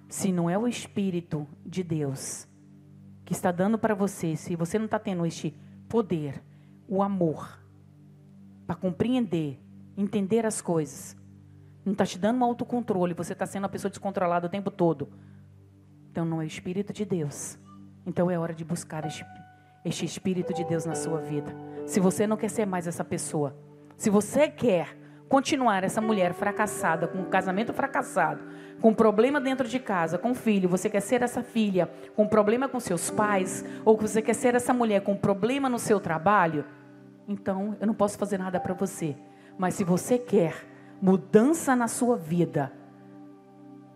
Se 0.08 0.32
não 0.32 0.48
é 0.48 0.56
o 0.56 0.68
espírito 0.68 1.48
de 1.66 1.84
Deus 1.84 2.48
que 3.26 3.34
está 3.34 3.52
dando 3.52 3.80
para 3.80 3.96
você, 3.96 4.36
se 4.36 4.56
você 4.56 4.78
não 4.78 4.86
está 4.86 5.00
tendo 5.00 5.26
este 5.26 5.56
poder, 5.89 6.44
o 6.88 7.02
amor, 7.02 7.60
para 8.68 8.76
compreender, 8.76 9.60
entender 9.98 10.46
as 10.46 10.62
coisas, 10.62 11.18
não 11.84 11.94
está 11.94 12.06
te 12.06 12.20
dando 12.20 12.39
um 12.39 12.44
autocontrole, 12.44 13.16
você 13.16 13.34
está 13.34 13.48
sendo 13.48 13.64
uma 13.64 13.70
pessoa 13.70 13.89
descontrolada 13.89 14.46
o 14.46 14.50
tempo 14.50 14.70
todo 14.70 15.10
então 16.14 16.26
não 16.26 16.39
é 16.39 16.43
o 16.43 16.47
Espírito 16.47 16.93
de 16.93 17.05
Deus. 17.05 17.57
Então 18.05 18.30
é 18.30 18.38
hora 18.38 18.53
de 18.53 18.64
buscar 18.64 19.03
este, 19.03 19.26
este 19.84 20.05
Espírito 20.05 20.53
de 20.53 20.64
Deus 20.64 20.86
na 20.86 20.93
sua 20.93 21.20
vida. 21.20 21.51
Se 21.88 21.99
você 21.99 22.28
não 22.28 22.38
quer 22.38 22.51
ser 22.51 22.68
mais 22.68 22.86
essa 22.86 23.03
pessoa, 23.03 23.57
se 23.97 24.11
você 24.11 24.47
quer 24.47 24.95
continuar 25.28 25.84
essa 25.84 25.99
mulher 25.99 26.36
fracassada, 26.36 27.07
com 27.07 27.18
um 27.18 27.26
casamento 27.26 27.74
fracassado, 27.74 28.43
com 28.80 28.93
problema 28.93 29.41
dentro 29.41 29.68
de 29.68 29.80
casa, 29.80 30.20
com 30.20 30.36
filho, 30.36 30.70
você 30.70 30.88
quer 30.88 30.99
ser 30.99 31.24
essa 31.24 31.41
filha 31.41 31.89
com 32.16 32.28
problema 32.28 32.70
com 32.70 32.80
seus 32.80 33.09
pais, 33.09 33.66
ou 33.84 33.97
você 33.97 34.22
quer 34.22 34.36
ser 34.36 34.53
essa 34.53 34.72
mulher 34.72 35.01
com 35.01 35.16
problema 35.18 35.68
no 35.68 35.80
seu 35.80 35.99
trabalho, 35.99 36.64
então 37.28 37.76
eu 37.82 37.88
não 37.88 37.95
posso 37.95 38.20
fazer 38.20 38.38
nada 38.38 38.59
para 38.59 38.76
você. 38.76 39.18
Mas 39.57 39.74
se 39.74 39.84
você 39.84 40.20
quer 40.20 40.64
mudança 41.01 41.76
na 41.76 41.88
sua 41.88 42.16
vida, 42.16 42.72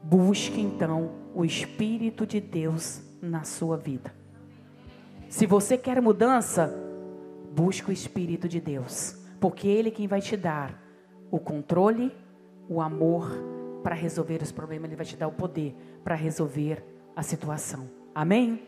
busque 0.03 0.61
então 0.61 1.11
o 1.33 1.45
Espírito 1.45 2.25
de 2.25 2.39
Deus 2.39 3.01
na 3.21 3.43
sua 3.43 3.77
vida. 3.77 4.13
Se 5.29 5.45
você 5.45 5.77
quer 5.77 6.01
mudança, 6.01 6.73
busque 7.53 7.89
o 7.89 7.93
Espírito 7.93 8.47
de 8.47 8.59
Deus, 8.59 9.17
porque 9.39 9.67
Ele 9.67 9.89
é 9.89 9.91
quem 9.91 10.07
vai 10.07 10.21
te 10.21 10.37
dar 10.37 10.81
o 11.29 11.39
controle, 11.39 12.15
o 12.69 12.81
amor 12.81 13.29
para 13.83 13.95
resolver 13.95 14.41
os 14.41 14.51
problemas, 14.51 14.89
Ele 14.89 14.95
vai 14.95 15.05
te 15.05 15.17
dar 15.17 15.27
o 15.27 15.31
poder 15.31 15.75
para 16.03 16.15
resolver 16.15 16.83
a 17.15 17.23
situação. 17.23 17.89
Amém? 18.15 18.61